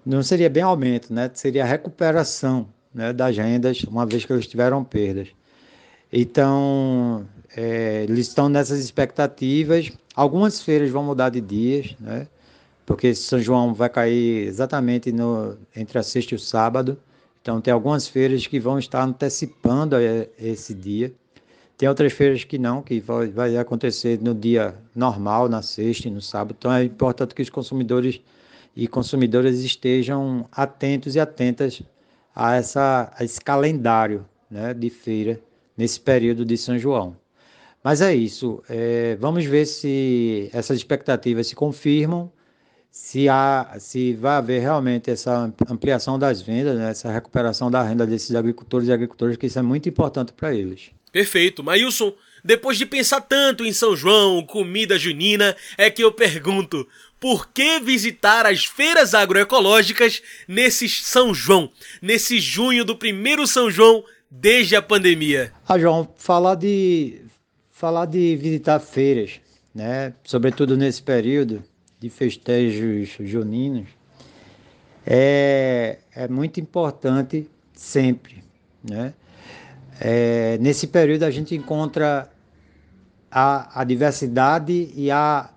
não 0.05 0.23
seria 0.23 0.49
bem 0.49 0.63
aumento, 0.63 1.13
né? 1.13 1.29
Seria 1.33 1.65
recuperação 1.65 2.67
né, 2.93 3.11
das 3.11 3.35
rendas, 3.35 3.83
uma 3.83 4.05
vez 4.05 4.23
que 4.23 4.31
eles 4.31 4.47
tiveram 4.47 4.83
perdas. 4.83 5.27
Então, 6.13 7.27
é, 7.57 8.03
eles 8.07 8.27
estão 8.27 8.47
nessas 8.47 8.79
expectativas. 8.79 9.91
Algumas 10.15 10.61
feiras 10.61 10.89
vão 10.89 11.03
mudar 11.03 11.29
de 11.29 11.41
dias, 11.41 11.93
né? 11.99 12.27
Porque 12.85 13.15
São 13.15 13.39
João 13.39 13.73
vai 13.73 13.89
cair 13.89 14.47
exatamente 14.47 15.11
no, 15.11 15.57
entre 15.75 15.97
a 15.97 16.03
sexta 16.03 16.35
e 16.35 16.37
o 16.37 16.39
sábado. 16.39 16.97
Então, 17.41 17.59
tem 17.59 17.73
algumas 17.73 18.07
feiras 18.07 18.45
que 18.47 18.59
vão 18.59 18.77
estar 18.77 19.03
antecipando 19.03 19.95
é, 19.95 20.29
esse 20.37 20.73
dia. 20.73 21.13
Tem 21.77 21.89
outras 21.89 22.13
feiras 22.13 22.43
que 22.43 22.57
não, 22.57 22.81
que 22.81 22.99
vai, 22.99 23.27
vai 23.27 23.57
acontecer 23.57 24.19
no 24.21 24.33
dia 24.33 24.75
normal, 24.95 25.49
na 25.49 25.61
sexta 25.61 26.07
e 26.07 26.11
no 26.11 26.21
sábado. 26.21 26.55
Então, 26.57 26.71
é 26.71 26.83
importante 26.83 27.35
que 27.35 27.41
os 27.41 27.49
consumidores 27.49 28.21
e 28.75 28.87
consumidoras 28.87 29.59
estejam 29.59 30.47
atentos 30.51 31.15
e 31.15 31.19
atentas 31.19 31.81
a, 32.35 32.55
essa, 32.55 33.11
a 33.17 33.23
esse 33.23 33.39
calendário 33.39 34.25
né, 34.51 34.73
de 34.73 34.89
feira 34.89 35.39
nesse 35.77 35.99
período 35.99 36.43
de 36.43 36.57
São 36.57 36.77
João. 36.77 37.15
Mas 37.83 38.01
é 38.01 38.13
isso. 38.13 38.61
É, 38.67 39.15
vamos 39.19 39.45
ver 39.45 39.65
se 39.65 40.49
essas 40.51 40.77
expectativas 40.77 41.47
se 41.47 41.55
confirmam, 41.55 42.31
se, 42.95 43.27
há, 43.27 43.75
se 43.77 44.13
vai 44.13 44.37
haver 44.37 44.61
realmente 44.61 45.11
essa 45.11 45.53
ampliação 45.69 46.17
das 46.17 46.41
vendas, 46.41 46.77
né, 46.77 46.91
essa 46.91 47.11
recuperação 47.11 47.69
da 47.69 47.83
renda 47.83 48.07
desses 48.07 48.33
agricultores 48.33 48.87
e 48.87 48.93
agricultoras, 48.93 49.35
que 49.35 49.47
isso 49.47 49.59
é 49.59 49.61
muito 49.61 49.89
importante 49.89 50.31
para 50.31 50.55
eles. 50.55 50.91
Perfeito. 51.11 51.61
Maílson, 51.61 52.13
depois 52.41 52.77
de 52.77 52.85
pensar 52.85 53.19
tanto 53.19 53.65
em 53.65 53.73
São 53.73 53.97
João, 53.97 54.45
comida 54.45 54.97
junina, 54.97 55.57
é 55.77 55.91
que 55.91 56.01
eu 56.01 56.11
pergunto: 56.13 56.87
por 57.19 57.49
que 57.49 57.81
visitar 57.81 58.45
as 58.45 58.63
feiras 58.63 59.13
agroecológicas 59.13 60.21
nesse 60.47 60.87
São 60.87 61.33
João, 61.33 61.69
nesse 62.01 62.39
junho 62.39 62.85
do 62.85 62.95
primeiro 62.95 63.45
São 63.45 63.69
João 63.69 64.05
desde 64.31 64.73
a 64.73 64.81
pandemia? 64.81 65.51
Ah, 65.67 65.77
João, 65.77 66.07
falar 66.15 66.55
de 66.55 67.21
falar 67.71 68.05
de 68.05 68.37
visitar 68.37 68.79
feiras, 68.79 69.41
né? 69.73 70.13
Sobretudo 70.23 70.77
nesse 70.77 71.03
período 71.03 71.61
de 72.05 72.09
festejos 72.11 73.17
juninos, 73.19 73.87
é, 75.03 75.97
é 76.15 76.27
muito 76.27 76.59
importante 76.59 77.49
sempre, 77.73 78.43
né? 78.87 79.11
É, 79.99 80.57
nesse 80.59 80.85
período 80.85 81.23
a 81.23 81.31
gente 81.31 81.55
encontra 81.55 82.29
a, 83.31 83.81
a 83.81 83.83
diversidade 83.83 84.91
e 84.95 85.09
a, 85.09 85.49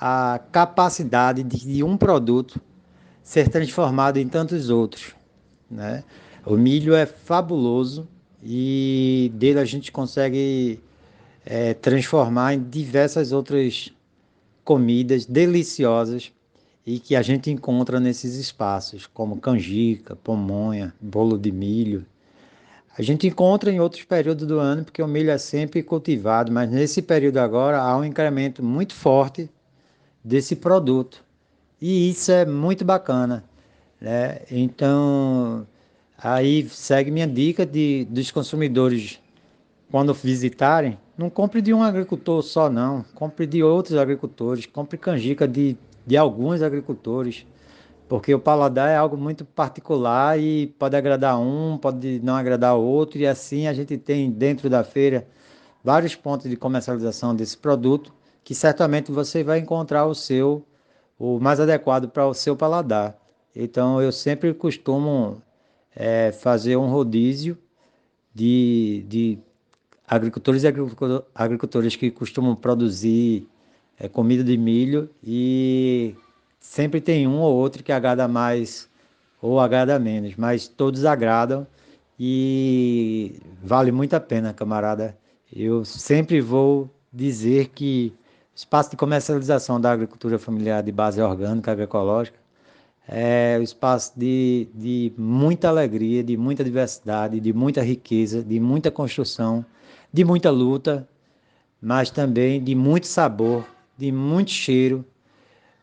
a 0.00 0.40
capacidade 0.50 1.42
de, 1.42 1.58
de 1.58 1.82
um 1.82 1.96
produto 1.96 2.58
ser 3.22 3.48
transformado 3.50 4.16
em 4.16 4.26
tantos 4.26 4.70
outros, 4.70 5.14
né? 5.70 6.04
O 6.46 6.56
milho 6.56 6.94
é 6.94 7.04
fabuloso 7.04 8.08
e 8.42 9.30
dele 9.34 9.58
a 9.58 9.64
gente 9.66 9.92
consegue 9.92 10.80
é, 11.44 11.74
transformar 11.74 12.54
em 12.54 12.62
diversas 12.62 13.30
outras 13.30 13.92
comidas 14.64 15.26
deliciosas 15.26 16.32
e 16.86 16.98
que 16.98 17.14
a 17.14 17.22
gente 17.22 17.50
encontra 17.50 18.00
nesses 18.00 18.34
espaços, 18.34 19.06
como 19.06 19.40
canjica, 19.40 20.16
pamonha, 20.16 20.92
bolo 21.00 21.38
de 21.38 21.52
milho. 21.52 22.04
A 22.96 23.02
gente 23.02 23.26
encontra 23.26 23.72
em 23.72 23.80
outros 23.80 24.04
períodos 24.04 24.46
do 24.46 24.58
ano, 24.58 24.84
porque 24.84 25.02
o 25.02 25.08
milho 25.08 25.30
é 25.30 25.38
sempre 25.38 25.82
cultivado, 25.82 26.52
mas 26.52 26.70
nesse 26.70 27.00
período 27.00 27.38
agora 27.38 27.80
há 27.80 27.96
um 27.96 28.04
incremento 28.04 28.62
muito 28.62 28.94
forte 28.94 29.48
desse 30.22 30.54
produto. 30.54 31.24
E 31.80 32.10
isso 32.10 32.30
é 32.30 32.44
muito 32.44 32.84
bacana. 32.84 33.44
Né? 34.00 34.40
Então, 34.50 35.66
aí 36.18 36.68
segue 36.68 37.10
minha 37.10 37.26
dica 37.26 37.64
de, 37.64 38.04
dos 38.10 38.30
consumidores, 38.30 39.20
quando 39.90 40.12
visitarem, 40.12 40.98
não 41.22 41.30
compre 41.30 41.62
de 41.62 41.72
um 41.72 41.82
agricultor 41.82 42.42
só, 42.42 42.68
não. 42.68 43.04
Compre 43.14 43.46
de 43.46 43.62
outros 43.62 43.96
agricultores. 43.96 44.66
Compre 44.66 44.98
canjica 44.98 45.46
de, 45.46 45.76
de 46.04 46.16
alguns 46.16 46.62
agricultores. 46.62 47.46
Porque 48.08 48.34
o 48.34 48.40
paladar 48.40 48.90
é 48.90 48.96
algo 48.96 49.16
muito 49.16 49.44
particular 49.44 50.38
e 50.38 50.66
pode 50.78 50.96
agradar 50.96 51.38
um, 51.40 51.78
pode 51.78 52.20
não 52.24 52.34
agradar 52.34 52.74
outro. 52.74 53.18
E 53.18 53.26
assim 53.26 53.68
a 53.68 53.72
gente 53.72 53.96
tem 53.96 54.30
dentro 54.30 54.68
da 54.68 54.82
feira 54.82 55.26
vários 55.82 56.16
pontos 56.16 56.50
de 56.50 56.56
comercialização 56.56 57.34
desse 57.34 57.56
produto 57.56 58.12
que 58.44 58.54
certamente 58.54 59.12
você 59.12 59.44
vai 59.44 59.60
encontrar 59.60 60.04
o 60.06 60.14
seu, 60.14 60.66
o 61.16 61.38
mais 61.38 61.60
adequado 61.60 62.08
para 62.08 62.26
o 62.26 62.34
seu 62.34 62.56
paladar. 62.56 63.16
Então 63.54 64.02
eu 64.02 64.10
sempre 64.10 64.52
costumo 64.52 65.40
é, 65.94 66.32
fazer 66.32 66.76
um 66.76 66.90
rodízio 66.90 67.56
de, 68.34 69.04
de 69.08 69.38
agricultores 70.06 70.62
e 70.64 70.66
agricultores 71.34 71.96
que 71.96 72.10
costumam 72.10 72.54
produzir 72.54 73.46
é, 73.98 74.08
comida 74.08 74.42
de 74.42 74.56
milho 74.56 75.08
e 75.22 76.14
sempre 76.58 77.00
tem 77.00 77.26
um 77.26 77.40
ou 77.40 77.54
outro 77.54 77.82
que 77.82 77.92
agrada 77.92 78.26
mais 78.26 78.88
ou 79.40 79.58
agrada 79.58 79.98
menos, 79.98 80.36
mas 80.36 80.68
todos 80.68 81.04
agradam 81.04 81.66
e 82.18 83.40
vale 83.62 83.90
muito 83.90 84.14
a 84.14 84.20
pena, 84.20 84.52
camarada. 84.52 85.16
Eu 85.52 85.84
sempre 85.84 86.40
vou 86.40 86.88
dizer 87.12 87.68
que 87.68 88.12
o 88.52 88.56
espaço 88.56 88.90
de 88.90 88.96
comercialização 88.96 89.80
da 89.80 89.90
agricultura 89.90 90.38
familiar 90.38 90.82
de 90.82 90.92
base 90.92 91.20
orgânica 91.20 91.72
agroecológica 91.72 92.38
é 93.08 93.56
um 93.58 93.62
espaço 93.62 94.12
de, 94.16 94.68
de 94.74 95.12
muita 95.18 95.68
alegria, 95.68 96.22
de 96.22 96.36
muita 96.36 96.62
diversidade, 96.62 97.40
de 97.40 97.52
muita 97.52 97.82
riqueza, 97.82 98.42
de 98.42 98.60
muita 98.60 98.90
construção 98.90 99.64
de 100.12 100.24
muita 100.24 100.50
luta, 100.50 101.08
mas 101.80 102.10
também 102.10 102.62
de 102.62 102.74
muito 102.74 103.06
sabor, 103.06 103.66
de 103.96 104.12
muito 104.12 104.50
cheiro, 104.50 105.04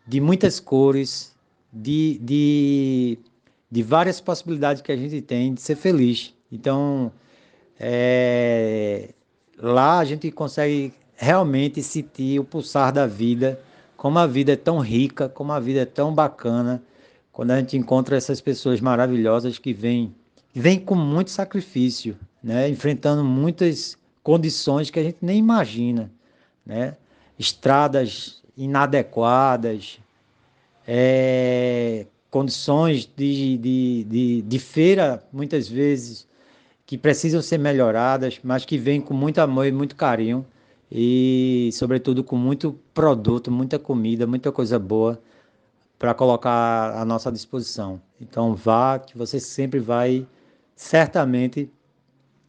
de 0.08 0.22
muitas 0.22 0.60
cores, 0.60 1.36
de, 1.72 2.20
de, 2.20 3.20
de 3.70 3.84
várias 3.84 4.22
possibilidades 4.22 4.82
que 4.82 4.92
a 4.92 4.98
gente 4.98 5.22
tem 5.22 5.54
de 5.54 5.62
ser 5.62 5.76
feliz. 5.76 6.34
Então, 6.52 7.12
é, 7.80 9.10
lá 9.58 10.00
a 10.00 10.06
gente 10.06 10.32
consegue 10.32 10.94
realmente 11.16 11.84
sentir 11.84 12.40
o 12.40 12.44
pulsar 12.44 12.94
da 12.94 13.06
vida, 13.06 13.60
como 13.98 14.18
a 14.20 14.26
vida 14.26 14.54
é 14.54 14.56
tão 14.56 14.80
rica, 14.80 15.28
como 15.28 15.52
a 15.52 15.60
vida 15.60 15.82
é 15.82 15.86
tão 15.86 16.14
bacana, 16.14 16.82
quando 17.32 17.52
a 17.52 17.60
gente 17.60 17.78
encontra 17.78 18.16
essas 18.16 18.40
pessoas 18.42 18.80
maravilhosas 18.80 19.60
que 19.60 19.74
vêm, 19.74 20.16
vêm 20.54 20.80
com 20.80 20.96
muito 20.96 21.30
sacrifício, 21.30 22.18
né? 22.42 22.70
enfrentando 22.70 23.24
muitas 23.24 23.98
condições 24.24 24.90
que 24.90 25.00
a 25.00 25.04
gente 25.04 25.18
nem 25.22 25.38
imagina, 25.38 26.12
né? 26.66 26.96
Estradas 27.38 28.42
inadequadas, 28.58 30.00
é, 30.86 32.06
condições 32.30 33.10
de, 33.16 33.58
de, 33.58 34.04
de, 34.04 34.42
de 34.42 34.60
feira, 34.60 35.24
muitas 35.32 35.68
vezes, 35.68 36.28
que 36.86 36.98
precisam 36.98 37.42
ser 37.42 37.58
melhoradas, 37.58 38.40
mas 38.44 38.66
que 38.66 38.78
vêm 38.78 39.00
com 39.00 39.14
muito 39.14 39.40
amor 39.40 39.66
e 39.66 39.72
muito 39.72 39.96
carinho 39.96 40.46
e, 40.92 41.70
sobretudo, 41.74 42.24
com 42.24 42.36
muito 42.36 42.78
produto, 42.94 43.52
muita 43.52 43.80
comida, 43.80 44.28
muita 44.28 44.52
coisa 44.52 44.78
boa 44.78 45.22
para 45.98 46.14
colocar 46.14 46.96
à 46.96 47.06
nossa 47.06 47.32
disposição. 47.32 48.02
Então, 48.20 48.56
vá, 48.56 49.00
que 49.00 49.18
você 49.18 49.40
sempre 49.40 49.80
vai, 49.80 50.28
certamente, 50.76 51.70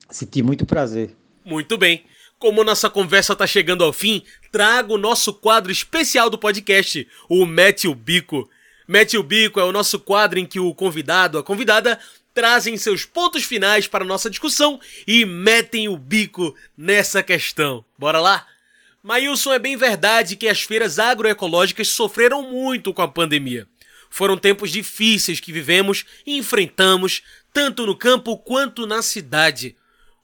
sentir 0.08 0.42
muito 0.42 0.66
prazer 0.66 1.19
muito 1.44 1.76
bem. 1.76 2.04
Como 2.38 2.64
nossa 2.64 2.88
conversa 2.88 3.34
está 3.34 3.46
chegando 3.46 3.84
ao 3.84 3.92
fim, 3.92 4.22
trago 4.50 4.94
o 4.94 4.98
nosso 4.98 5.32
quadro 5.34 5.70
especial 5.70 6.30
do 6.30 6.38
podcast, 6.38 7.06
o 7.28 7.44
Mete 7.44 7.86
o 7.86 7.94
Bico. 7.94 8.48
Mete 8.88 9.18
o 9.18 9.22
Bico 9.22 9.60
é 9.60 9.64
o 9.64 9.72
nosso 9.72 10.00
quadro 10.00 10.38
em 10.38 10.46
que 10.46 10.58
o 10.58 10.74
convidado, 10.74 11.38
a 11.38 11.42
convidada, 11.42 11.98
trazem 12.34 12.76
seus 12.76 13.04
pontos 13.04 13.44
finais 13.44 13.86
para 13.86 14.04
a 14.04 14.06
nossa 14.06 14.30
discussão 14.30 14.80
e 15.06 15.24
metem 15.24 15.88
o 15.88 15.96
bico 15.96 16.54
nessa 16.76 17.22
questão. 17.22 17.84
Bora 17.98 18.20
lá? 18.20 18.46
Maílson, 19.02 19.52
é 19.52 19.58
bem 19.58 19.76
verdade 19.76 20.36
que 20.36 20.48
as 20.48 20.62
feiras 20.62 20.98
agroecológicas 20.98 21.88
sofreram 21.88 22.42
muito 22.50 22.92
com 22.92 23.02
a 23.02 23.08
pandemia. 23.08 23.66
Foram 24.10 24.36
tempos 24.36 24.70
difíceis 24.70 25.40
que 25.40 25.52
vivemos 25.52 26.04
e 26.26 26.36
enfrentamos, 26.36 27.22
tanto 27.52 27.86
no 27.86 27.96
campo 27.96 28.36
quanto 28.36 28.86
na 28.86 29.02
cidade. 29.02 29.76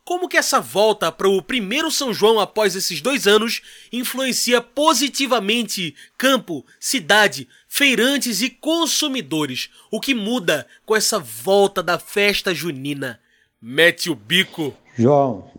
Como 0.07 0.29
que 0.29 0.37
essa 0.37 0.61
volta 0.61 1.11
para 1.11 1.29
o 1.29 1.43
primeiro 1.43 1.91
São 1.91 2.15
João 2.15 2.39
após 2.39 2.77
esses 2.77 3.01
dois 3.01 3.27
anos 3.27 3.61
influencia 3.93 4.61
positivamente 4.61 5.97
campo, 6.17 6.65
cidade, 6.79 7.49
feirantes 7.67 8.41
e 8.41 8.49
consumidores? 8.49 9.69
O 9.91 9.99
que 10.01 10.15
muda 10.15 10.65
com 10.87 10.95
essa 10.95 11.19
volta 11.19 11.83
da 11.83 11.99
festa 11.99 12.55
junina? 12.55 13.19
Mete 13.61 14.09
o 14.09 14.15
bico. 14.15 14.73
João, 14.97 15.51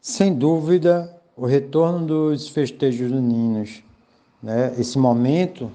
sem 0.00 0.34
dúvida, 0.34 1.16
o 1.36 1.46
retorno 1.46 2.04
dos 2.04 2.48
festejos 2.48 3.08
juninos, 3.08 3.80
né? 4.42 4.74
esse 4.76 4.98
momento 4.98 5.70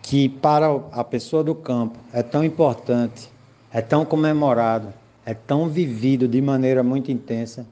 que 0.00 0.26
para 0.26 0.68
a 0.90 1.04
pessoa 1.04 1.44
do 1.44 1.54
campo 1.54 1.98
é 2.14 2.22
tão 2.22 2.42
importante, 2.42 3.28
é 3.70 3.82
tão 3.82 4.06
comemorado, 4.06 5.01
é 5.24 5.34
tão 5.34 5.68
vivido 5.68 6.26
de 6.26 6.40
maneira 6.40 6.82
muito 6.82 7.10
intensa, 7.10 7.66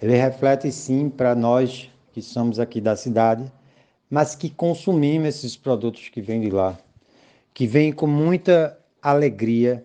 ele 0.00 0.16
reflete 0.16 0.70
sim 0.70 1.08
para 1.08 1.34
nós 1.34 1.90
que 2.12 2.20
somos 2.20 2.58
aqui 2.58 2.80
da 2.80 2.96
cidade, 2.96 3.50
mas 4.10 4.34
que 4.34 4.50
consumimos 4.50 5.28
esses 5.28 5.56
produtos 5.56 6.08
que 6.08 6.20
vêm 6.20 6.40
de 6.40 6.50
lá, 6.50 6.78
que 7.54 7.66
vêm 7.66 7.92
com 7.92 8.06
muita 8.06 8.78
alegria, 9.00 9.84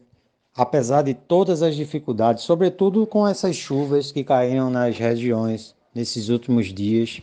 apesar 0.56 1.04
de 1.04 1.14
todas 1.14 1.62
as 1.62 1.76
dificuldades, 1.76 2.44
sobretudo 2.44 3.06
com 3.08 3.28
essas 3.28 3.56
chuvas 3.56 4.12
que 4.12 4.24
caíram 4.24 4.70
nas 4.70 4.98
regiões 4.98 5.76
nesses 5.94 6.30
últimos 6.30 6.74
dias. 6.74 7.22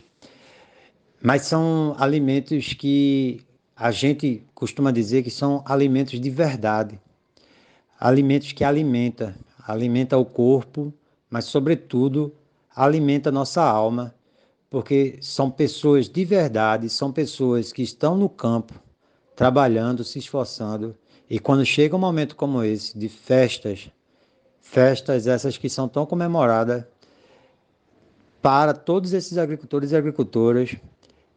Mas 1.21 1.43
são 1.43 1.95
alimentos 1.97 2.73
que 2.73 3.41
a 3.75 3.91
gente 3.91 4.43
costuma 4.53 4.91
dizer 4.91 5.23
que 5.23 5.29
são 5.29 5.63
alimentos 5.65 6.19
de 6.19 6.29
verdade. 6.29 6.99
Alimentos 7.99 8.51
que 8.51 8.63
alimenta, 8.63 9.35
alimenta 9.65 10.17
o 10.17 10.25
corpo, 10.25 10.93
mas 11.29 11.45
sobretudo 11.45 12.33
alimenta 12.75 13.31
nossa 13.31 13.63
alma, 13.63 14.13
porque 14.69 15.17
são 15.21 15.49
pessoas 15.49 16.09
de 16.09 16.25
verdade, 16.25 16.89
são 16.89 17.11
pessoas 17.11 17.71
que 17.71 17.81
estão 17.81 18.15
no 18.15 18.29
campo, 18.29 18.73
trabalhando, 19.35 20.03
se 20.03 20.19
esforçando 20.19 20.95
e 21.29 21.39
quando 21.39 21.65
chega 21.65 21.95
um 21.95 21.99
momento 21.99 22.35
como 22.35 22.63
esse, 22.63 22.97
de 22.97 23.09
festas, 23.09 23.89
festas 24.61 25.27
essas 25.27 25.57
que 25.57 25.69
são 25.69 25.87
tão 25.87 26.05
comemoradas, 26.05 26.85
para 28.41 28.73
todos 28.73 29.11
esses 29.11 29.37
agricultores 29.37 29.91
e 29.91 29.95
agricultoras, 29.95 30.75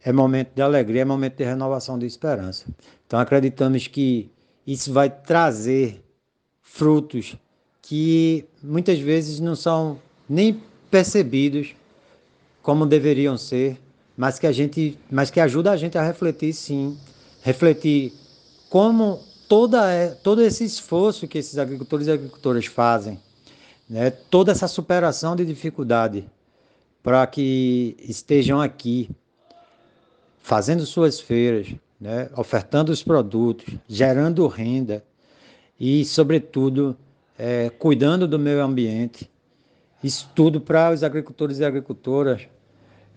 é 0.03 0.13
momento 0.13 0.53
de 0.53 0.61
alegria, 0.61 1.01
é 1.01 1.05
momento 1.05 1.37
de 1.37 1.43
renovação 1.43 1.97
de 1.97 2.05
esperança. 2.05 2.65
Então 3.07 3.19
acreditamos 3.19 3.87
que 3.87 4.31
isso 4.65 4.93
vai 4.93 5.09
trazer 5.09 6.05
frutos 6.61 7.35
que 7.89 8.45
muitas 8.61 8.99
vezes 8.99 9.39
não 9.39 9.55
são 9.55 9.97
nem 10.29 10.61
percebidos 10.91 11.73
como 12.61 12.85
deveriam 12.85 13.35
ser, 13.35 13.79
mas 14.15 14.37
que 14.37 14.45
a 14.45 14.51
gente, 14.51 14.95
mas 15.09 15.31
que 15.31 15.39
ajuda 15.39 15.71
a 15.71 15.75
gente 15.75 15.97
a 15.97 16.03
refletir 16.03 16.53
sim, 16.53 16.95
refletir 17.41 18.13
como 18.69 19.23
toda, 19.47 19.91
é, 19.91 20.09
todo 20.09 20.39
esse 20.39 20.63
esforço 20.63 21.27
que 21.27 21.39
esses 21.39 21.57
agricultores 21.57 22.05
e 22.05 22.11
agricultoras 22.11 22.67
fazem, 22.67 23.19
né, 23.89 24.11
toda 24.11 24.51
essa 24.51 24.67
superação 24.67 25.35
de 25.35 25.43
dificuldade 25.43 26.29
para 27.01 27.25
que 27.25 27.97
estejam 28.01 28.61
aqui 28.61 29.09
fazendo 30.43 30.85
suas 30.85 31.19
feiras, 31.19 31.73
né, 31.99 32.29
ofertando 32.37 32.91
os 32.91 33.01
produtos, 33.01 33.73
gerando 33.87 34.45
renda 34.45 35.03
e, 35.79 36.05
sobretudo, 36.05 36.95
é, 37.39 37.69
cuidando 37.69 38.27
do 38.27 38.37
meio 38.37 38.61
ambiente. 38.61 39.31
Isso 40.03 40.29
tudo 40.35 40.59
para 40.59 40.91
os 40.91 41.03
agricultores 41.03 41.59
e 41.59 41.65
agricultoras 41.65 42.47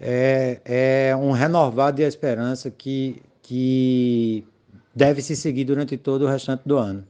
é, 0.01 0.61
é 0.65 1.17
um 1.17 1.33
renovar 1.33 1.93
de 1.93 2.03
esperança 2.03 2.71
que, 2.71 3.21
que 3.43 4.45
deve 4.95 5.21
se 5.21 5.35
seguir 5.35 5.65
durante 5.65 5.97
todo 5.97 6.25
o 6.25 6.29
restante 6.29 6.63
do 6.65 6.77
ano. 6.79 7.05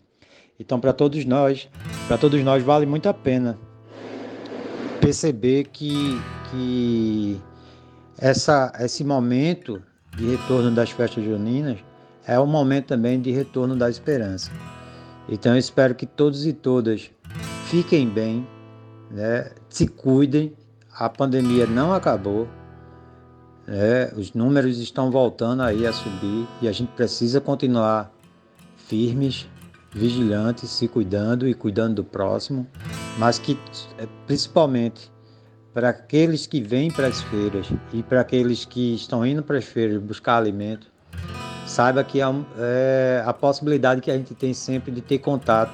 Então, 0.59 0.81
para 0.81 0.93
todos 0.93 1.25
nós, 1.25 1.69
para 2.09 2.17
todos 2.17 2.43
nós 2.43 2.63
vale 2.63 2.87
muito 2.87 3.09
a 3.09 3.15
pena 3.15 3.59
perceber 5.01 5.65
que, 5.65 6.21
que 6.51 7.41
essa, 8.17 8.73
esse 8.79 9.03
momento 9.03 9.83
de 10.17 10.31
retorno 10.31 10.71
das 10.71 10.91
festas 10.91 11.25
juninas 11.25 11.79
é 12.25 12.39
um 12.39 12.47
momento 12.47 12.87
também 12.87 13.21
de 13.21 13.33
retorno 13.33 13.75
da 13.75 13.91
esperança. 13.91 14.53
Então, 15.29 15.53
eu 15.53 15.59
espero 15.59 15.95
que 15.95 16.07
todos 16.07 16.47
e 16.47 16.53
todas 16.53 17.11
fiquem 17.67 18.09
bem, 18.09 18.47
né? 19.11 19.51
se 19.69 19.87
cuidem. 19.87 20.53
A 20.99 21.09
pandemia 21.09 21.67
não 21.67 21.95
acabou, 21.95 22.47
é, 23.67 24.13
os 24.17 24.33
números 24.33 24.79
estão 24.79 25.11
voltando 25.11 25.63
aí 25.63 25.87
a 25.87 25.93
subir 25.93 26.47
e 26.61 26.69
a 26.69 26.73
gente 26.73 26.91
precisa 26.93 27.41
continuar 27.41 28.13
firmes, 28.77 29.49
vigilantes, 29.93 30.69
se 30.69 30.89
cuidando 30.89 31.49
e 31.49 31.55
cuidando 31.55 31.97
do 31.97 32.05
próximo, 32.05 32.67
mas 33.19 33.39
que 33.39 33.59
é, 33.99 34.07
principalmente 34.27 35.11
para 35.73 35.89
aqueles 35.89 36.47
que 36.47 36.61
vêm 36.61 36.91
para 36.91 37.07
as 37.07 37.23
feiras 37.23 37.67
e 37.93 38.03
para 38.03 38.21
aqueles 38.21 38.65
que 38.65 38.95
estão 38.95 39.25
indo 39.25 39.43
para 39.43 39.59
as 39.59 39.65
feiras 39.65 40.03
buscar 40.03 40.37
alimento, 40.37 40.92
saiba 41.73 42.05
que 42.05 42.21
é, 42.21 42.25
é 42.59 43.23
a 43.25 43.33
possibilidade 43.33 44.03
que 44.03 44.11
a 44.11 44.17
gente 44.17 44.35
tem 44.35 44.53
sempre 44.53 44.93
de 44.93 45.01
ter 45.01 45.19
contato 45.19 45.73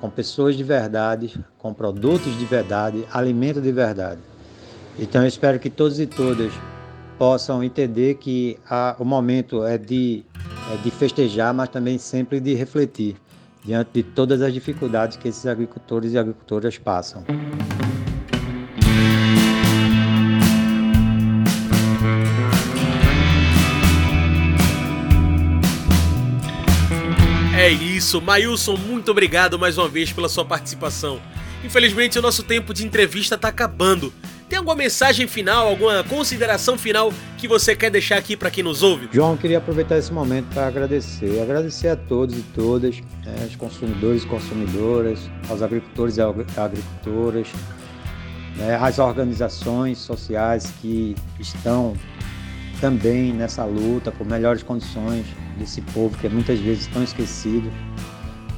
com 0.00 0.08
pessoas 0.08 0.56
de 0.56 0.64
verdade, 0.64 1.38
com 1.58 1.72
produtos 1.74 2.36
de 2.38 2.44
verdade, 2.46 3.06
alimento 3.12 3.60
de 3.60 3.70
verdade. 3.70 4.20
Então 4.98 5.20
eu 5.20 5.28
espero 5.28 5.58
que 5.58 5.68
todos 5.68 6.00
e 6.00 6.06
todas 6.06 6.52
possam 7.18 7.62
entender 7.62 8.14
que 8.14 8.58
a, 8.68 8.96
o 8.98 9.04
momento 9.04 9.64
é 9.64 9.76
de, 9.76 10.24
é 10.72 10.76
de 10.82 10.90
festejar, 10.90 11.52
mas 11.52 11.68
também 11.68 11.98
sempre 11.98 12.40
de 12.40 12.54
refletir 12.54 13.16
diante 13.62 13.90
de 13.92 14.02
todas 14.02 14.40
as 14.40 14.52
dificuldades 14.52 15.18
que 15.18 15.28
esses 15.28 15.46
agricultores 15.46 16.12
e 16.12 16.18
agricultoras 16.18 16.78
passam. 16.78 17.22
É 27.64 27.70
isso, 27.70 28.20
Mailson, 28.20 28.76
muito 28.76 29.10
obrigado 29.10 29.58
mais 29.58 29.78
uma 29.78 29.88
vez 29.88 30.12
pela 30.12 30.28
sua 30.28 30.44
participação. 30.44 31.18
Infelizmente, 31.64 32.18
o 32.18 32.20
nosso 32.20 32.42
tempo 32.42 32.74
de 32.74 32.84
entrevista 32.84 33.36
está 33.36 33.48
acabando. 33.48 34.12
Tem 34.50 34.58
alguma 34.58 34.76
mensagem 34.76 35.26
final, 35.26 35.68
alguma 35.68 36.04
consideração 36.04 36.76
final 36.76 37.10
que 37.38 37.48
você 37.48 37.74
quer 37.74 37.90
deixar 37.90 38.18
aqui 38.18 38.36
para 38.36 38.50
quem 38.50 38.62
nos 38.62 38.82
ouve? 38.82 39.08
João, 39.10 39.34
queria 39.34 39.56
aproveitar 39.56 39.96
esse 39.96 40.12
momento 40.12 40.52
para 40.52 40.66
agradecer. 40.66 41.40
Agradecer 41.40 41.88
a 41.88 41.96
todos 41.96 42.36
e 42.36 42.42
todas, 42.54 43.00
né, 43.24 43.46
os 43.48 43.56
consumidores 43.56 44.24
e 44.24 44.26
consumidoras, 44.26 45.18
aos 45.48 45.62
agricultores 45.62 46.18
e 46.18 46.20
agricultoras, 46.20 47.48
né, 48.56 48.76
as 48.78 48.98
organizações 48.98 49.96
sociais 49.96 50.70
que 50.82 51.16
estão 51.40 51.96
também 52.78 53.32
nessa 53.32 53.64
luta 53.64 54.12
por 54.12 54.26
melhores 54.26 54.62
condições 54.62 55.24
desse 55.58 55.80
povo 55.80 56.16
que 56.18 56.28
muitas 56.28 56.58
vezes 56.58 56.86
tão 56.88 57.02
esquecido. 57.02 57.70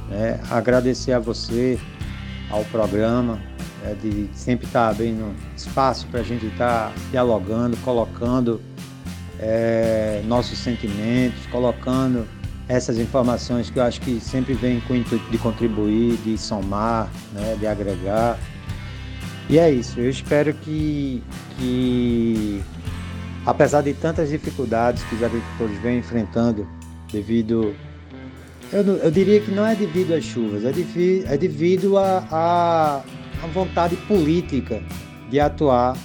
Né. 0.09 0.39
Agradecer 0.49 1.13
a 1.13 1.19
você, 1.19 1.79
ao 2.49 2.63
programa, 2.65 3.39
é, 3.83 3.93
de 3.93 4.29
sempre 4.33 4.65
estar 4.65 4.89
abrindo 4.89 5.33
espaço 5.55 6.07
para 6.07 6.21
a 6.21 6.23
gente 6.23 6.45
estar 6.47 6.91
dialogando, 7.11 7.77
colocando 7.77 8.61
é, 9.39 10.21
nossos 10.25 10.57
sentimentos, 10.57 11.45
colocando 11.47 12.27
essas 12.67 12.97
informações 12.97 13.69
que 13.69 13.79
eu 13.79 13.83
acho 13.83 14.01
que 14.01 14.19
sempre 14.19 14.53
vem 14.53 14.81
com 14.81 14.93
o 14.93 14.95
intuito 14.95 15.29
de 15.29 15.37
contribuir, 15.37 16.17
de 16.17 16.37
somar, 16.37 17.09
né, 17.33 17.55
de 17.57 17.65
agregar. 17.65 18.37
E 19.49 19.57
é 19.57 19.71
isso, 19.71 19.99
eu 19.99 20.09
espero 20.09 20.53
que, 20.53 21.23
que, 21.57 22.61
apesar 23.45 23.81
de 23.81 23.93
tantas 23.93 24.29
dificuldades 24.29 25.01
que 25.03 25.15
os 25.15 25.23
agricultores 25.23 25.77
vêm 25.79 25.99
enfrentando 25.99 26.67
devido 27.11 27.75
eu, 28.71 28.81
eu, 28.97 29.11
diria 29.11 29.39
que 29.39 29.49
não 29.51 29.65
é 29.65 29.75
devido 29.75 30.13
às 30.13 30.25
chuvas, 30.25 30.65
é, 30.65 30.71
devido, 30.73 31.25
é 31.25 31.37
devido 31.37 31.97
a, 31.97 32.27
a, 32.29 32.95
a 33.43 33.47
vontade 33.53 33.95
política 33.95 34.83
de 35.29 35.39
atuar 35.39 35.97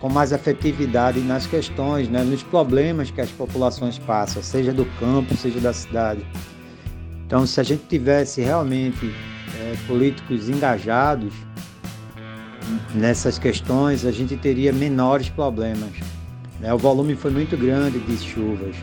com 0.00 0.08
mais 0.08 0.32
efetividade 0.32 1.20
nas 1.20 1.46
questões, 1.46 2.08
né, 2.08 2.22
nos 2.22 2.42
problemas 2.42 3.10
que 3.10 3.20
as 3.20 3.30
populações 3.30 3.98
passam, 3.98 4.42
seja 4.42 4.72
do 4.72 4.84
campo, 4.98 5.36
seja 5.36 5.60
da 5.60 5.72
cidade. 5.72 6.24
Então, 7.26 7.46
se 7.46 7.60
a 7.60 7.62
gente 7.62 7.84
tivesse 7.88 8.40
realmente 8.40 9.12
é, 9.60 9.74
políticos 9.86 10.48
engajados 10.48 11.32
nessas 12.94 13.38
questões, 13.38 14.04
a 14.04 14.10
gente 14.10 14.36
teria 14.36 14.72
menores 14.72 15.28
problemas. 15.28 15.90
Né? 16.60 16.72
O 16.72 16.78
volume 16.78 17.14
foi 17.14 17.30
muito 17.30 17.56
grande 17.56 17.98
de 17.98 18.16
chuvas, 18.18 18.76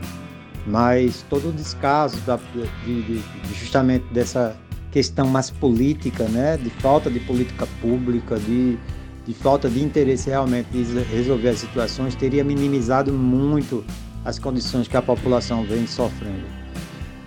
mas 0.66 1.24
todo 1.30 1.50
o 1.50 1.52
descaso 1.52 2.18
da, 2.22 2.40
de, 2.86 3.02
de, 3.04 3.24
justamente 3.54 4.06
dessa 4.14 4.56
questão 4.92 5.28
mais 5.28 5.50
política, 5.50 6.24
né, 6.26 6.58
de 6.58 6.70
falta 6.70 7.10
de 7.10 7.20
política 7.20 7.68
pública, 7.82 8.38
de, 8.40 8.78
de 9.26 9.34
falta 9.34 9.70
de 9.70 9.84
interesse 9.84 10.30
realmente 10.30 10.68
de 10.72 10.84
resolver 11.04 11.50
as 11.50 11.60
situações, 11.60 12.16
teria 12.16 12.44
minimizado 12.44 13.12
muito 13.12 13.84
as 14.24 14.40
condições 14.40 14.88
que 14.88 14.98
a 14.98 15.02
população 15.02 15.66
vem 15.66 15.86
sofrendo. 15.86 16.46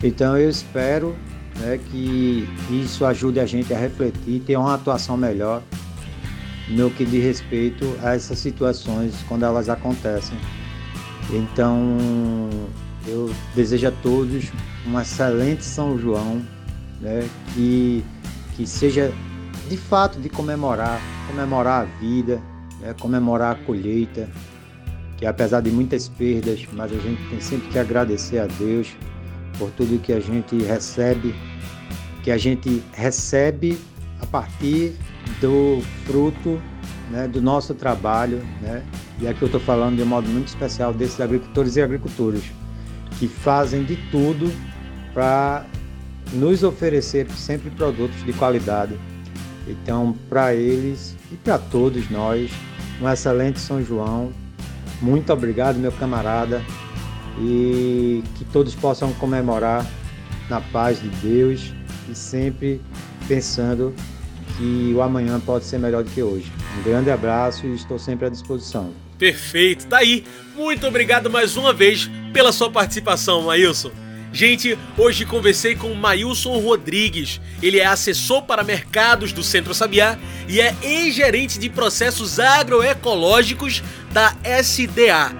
Então 0.02 0.36
eu 0.36 0.48
espero 0.48 1.14
né, 1.60 1.78
que 1.90 2.48
isso 2.70 3.04
ajude 3.04 3.38
a 3.38 3.46
gente 3.46 3.72
a 3.72 3.78
refletir, 3.78 4.40
ter 4.40 4.56
uma 4.56 4.74
atuação 4.74 5.16
melhor 5.16 5.62
no 6.68 6.90
que 6.90 7.04
diz 7.04 7.22
respeito 7.22 7.96
a 8.02 8.14
essas 8.14 8.38
situações 8.38 9.14
quando 9.28 9.44
elas 9.44 9.68
acontecem. 9.68 10.38
Então 11.30 11.98
eu 13.08 13.32
desejo 13.54 13.88
a 13.88 13.90
todos 13.90 14.52
um 14.86 15.00
excelente 15.00 15.64
São 15.64 15.98
João, 15.98 16.42
né? 17.00 17.28
que, 17.54 18.04
que 18.54 18.66
seja 18.66 19.12
de 19.68 19.76
fato 19.76 20.20
de 20.20 20.28
comemorar, 20.28 21.00
comemorar 21.26 21.82
a 21.82 21.84
vida, 22.00 22.40
né? 22.80 22.94
comemorar 23.00 23.52
a 23.52 23.64
colheita, 23.64 24.28
que 25.16 25.26
apesar 25.26 25.60
de 25.60 25.70
muitas 25.70 26.08
perdas, 26.08 26.66
mas 26.72 26.92
a 26.92 26.98
gente 26.98 27.22
tem 27.28 27.40
sempre 27.40 27.68
que 27.68 27.78
agradecer 27.78 28.38
a 28.38 28.46
Deus 28.46 28.94
por 29.58 29.70
tudo 29.72 30.00
que 30.00 30.12
a 30.12 30.20
gente 30.20 30.56
recebe, 30.62 31.34
que 32.22 32.30
a 32.30 32.38
gente 32.38 32.82
recebe 32.92 33.78
a 34.20 34.26
partir 34.26 34.94
do 35.40 35.80
fruto 36.04 36.60
né, 37.10 37.26
do 37.26 37.40
nosso 37.40 37.74
trabalho, 37.74 38.38
né? 38.60 38.84
e 39.18 39.26
aqui 39.26 39.42
eu 39.42 39.46
estou 39.46 39.60
falando 39.60 39.96
de 39.96 40.02
um 40.02 40.06
modo 40.06 40.28
muito 40.28 40.48
especial 40.48 40.92
desses 40.92 41.20
agricultores 41.20 41.76
e 41.76 41.82
agricultoras 41.82 42.42
que 43.18 43.28
fazem 43.28 43.84
de 43.84 43.96
tudo 44.10 44.52
para 45.12 45.64
nos 46.32 46.62
oferecer 46.62 47.30
sempre 47.30 47.70
produtos 47.70 48.24
de 48.24 48.32
qualidade. 48.32 48.94
Então, 49.66 50.14
para 50.28 50.54
eles 50.54 51.14
e 51.30 51.36
para 51.36 51.58
todos 51.58 52.08
nós, 52.10 52.50
um 53.00 53.08
excelente 53.08 53.60
São 53.60 53.82
João. 53.82 54.32
Muito 55.00 55.32
obrigado, 55.32 55.76
meu 55.76 55.92
camarada, 55.92 56.62
e 57.40 58.22
que 58.36 58.44
todos 58.46 58.74
possam 58.74 59.12
comemorar 59.14 59.86
na 60.48 60.60
paz 60.60 61.00
de 61.00 61.08
Deus 61.08 61.72
e 62.10 62.14
sempre 62.14 62.80
pensando 63.26 63.94
que 64.56 64.92
o 64.94 65.02
amanhã 65.02 65.38
pode 65.38 65.64
ser 65.64 65.78
melhor 65.78 66.02
do 66.02 66.10
que 66.10 66.22
hoje. 66.22 66.50
Um 66.78 66.82
grande 66.82 67.10
abraço 67.10 67.66
e 67.66 67.74
estou 67.74 67.98
sempre 67.98 68.26
à 68.26 68.28
disposição. 68.28 68.90
Perfeito, 69.18 69.86
tá 69.86 69.98
aí. 69.98 70.24
Muito 70.56 70.86
obrigado 70.86 71.30
mais 71.30 71.56
uma 71.56 71.72
vez 71.72 72.10
pela 72.32 72.52
sua 72.52 72.70
participação, 72.70 73.42
Maílson. 73.42 73.90
Gente, 74.32 74.78
hoje 74.96 75.24
conversei 75.24 75.74
com 75.74 75.94
Maílson 75.94 76.58
Rodrigues. 76.58 77.40
Ele 77.62 77.78
é 77.78 77.86
assessor 77.86 78.42
para 78.42 78.62
mercados 78.62 79.32
do 79.32 79.42
Centro 79.42 79.74
Sabiá 79.74 80.18
e 80.46 80.60
é 80.60 80.76
ex-gerente 80.82 81.58
de 81.58 81.70
processos 81.70 82.38
agroecológicos 82.38 83.82
da 84.12 84.36
SDA. 84.62 85.34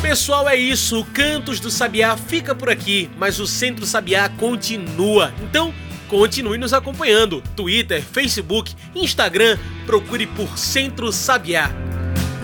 Pessoal, 0.00 0.48
é 0.48 0.56
isso. 0.56 1.00
O 1.00 1.04
Cantos 1.04 1.60
do 1.60 1.70
Sabiá 1.70 2.16
fica 2.16 2.54
por 2.54 2.68
aqui, 2.68 3.08
mas 3.16 3.38
o 3.38 3.46
Centro 3.46 3.86
Sabiá 3.86 4.28
continua. 4.28 5.32
Então, 5.40 5.72
continue 6.08 6.58
nos 6.58 6.72
acompanhando. 6.72 7.42
Twitter, 7.54 8.02
Facebook, 8.02 8.74
Instagram, 8.96 9.56
procure 9.86 10.26
por 10.26 10.58
Centro 10.58 11.12
Sabiá. 11.12 11.70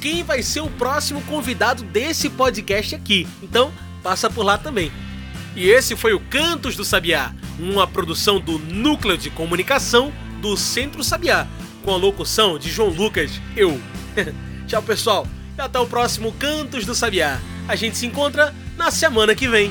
quem 0.00 0.24
vai 0.24 0.42
ser 0.42 0.60
o 0.60 0.70
próximo 0.70 1.20
convidado 1.22 1.82
desse 1.84 2.30
podcast 2.30 2.94
aqui. 2.94 3.26
Então, 3.42 3.72
passa 4.02 4.30
por 4.30 4.44
lá 4.44 4.58
também. 4.58 4.90
E 5.54 5.68
esse 5.68 5.94
foi 5.94 6.14
o 6.14 6.20
Cantos 6.20 6.74
do 6.74 6.84
Sabiá, 6.84 7.32
uma 7.58 7.86
produção 7.86 8.40
do 8.40 8.58
Núcleo 8.58 9.16
de 9.16 9.30
Comunicação 9.30 10.12
do 10.40 10.56
Centro 10.56 11.04
Sabiá, 11.04 11.46
com 11.84 11.92
a 11.92 11.96
locução 11.96 12.58
de 12.58 12.70
João 12.70 12.88
Lucas, 12.88 13.30
eu. 13.56 13.78
Tchau, 14.66 14.82
pessoal, 14.82 15.26
e 15.56 15.60
até 15.60 15.78
o 15.78 15.86
próximo 15.86 16.32
Cantos 16.32 16.86
do 16.86 16.94
Sabiá. 16.94 17.38
A 17.68 17.76
gente 17.76 17.96
se 17.96 18.06
encontra 18.06 18.54
na 18.76 18.90
semana 18.90 19.34
que 19.34 19.46
vem. 19.46 19.70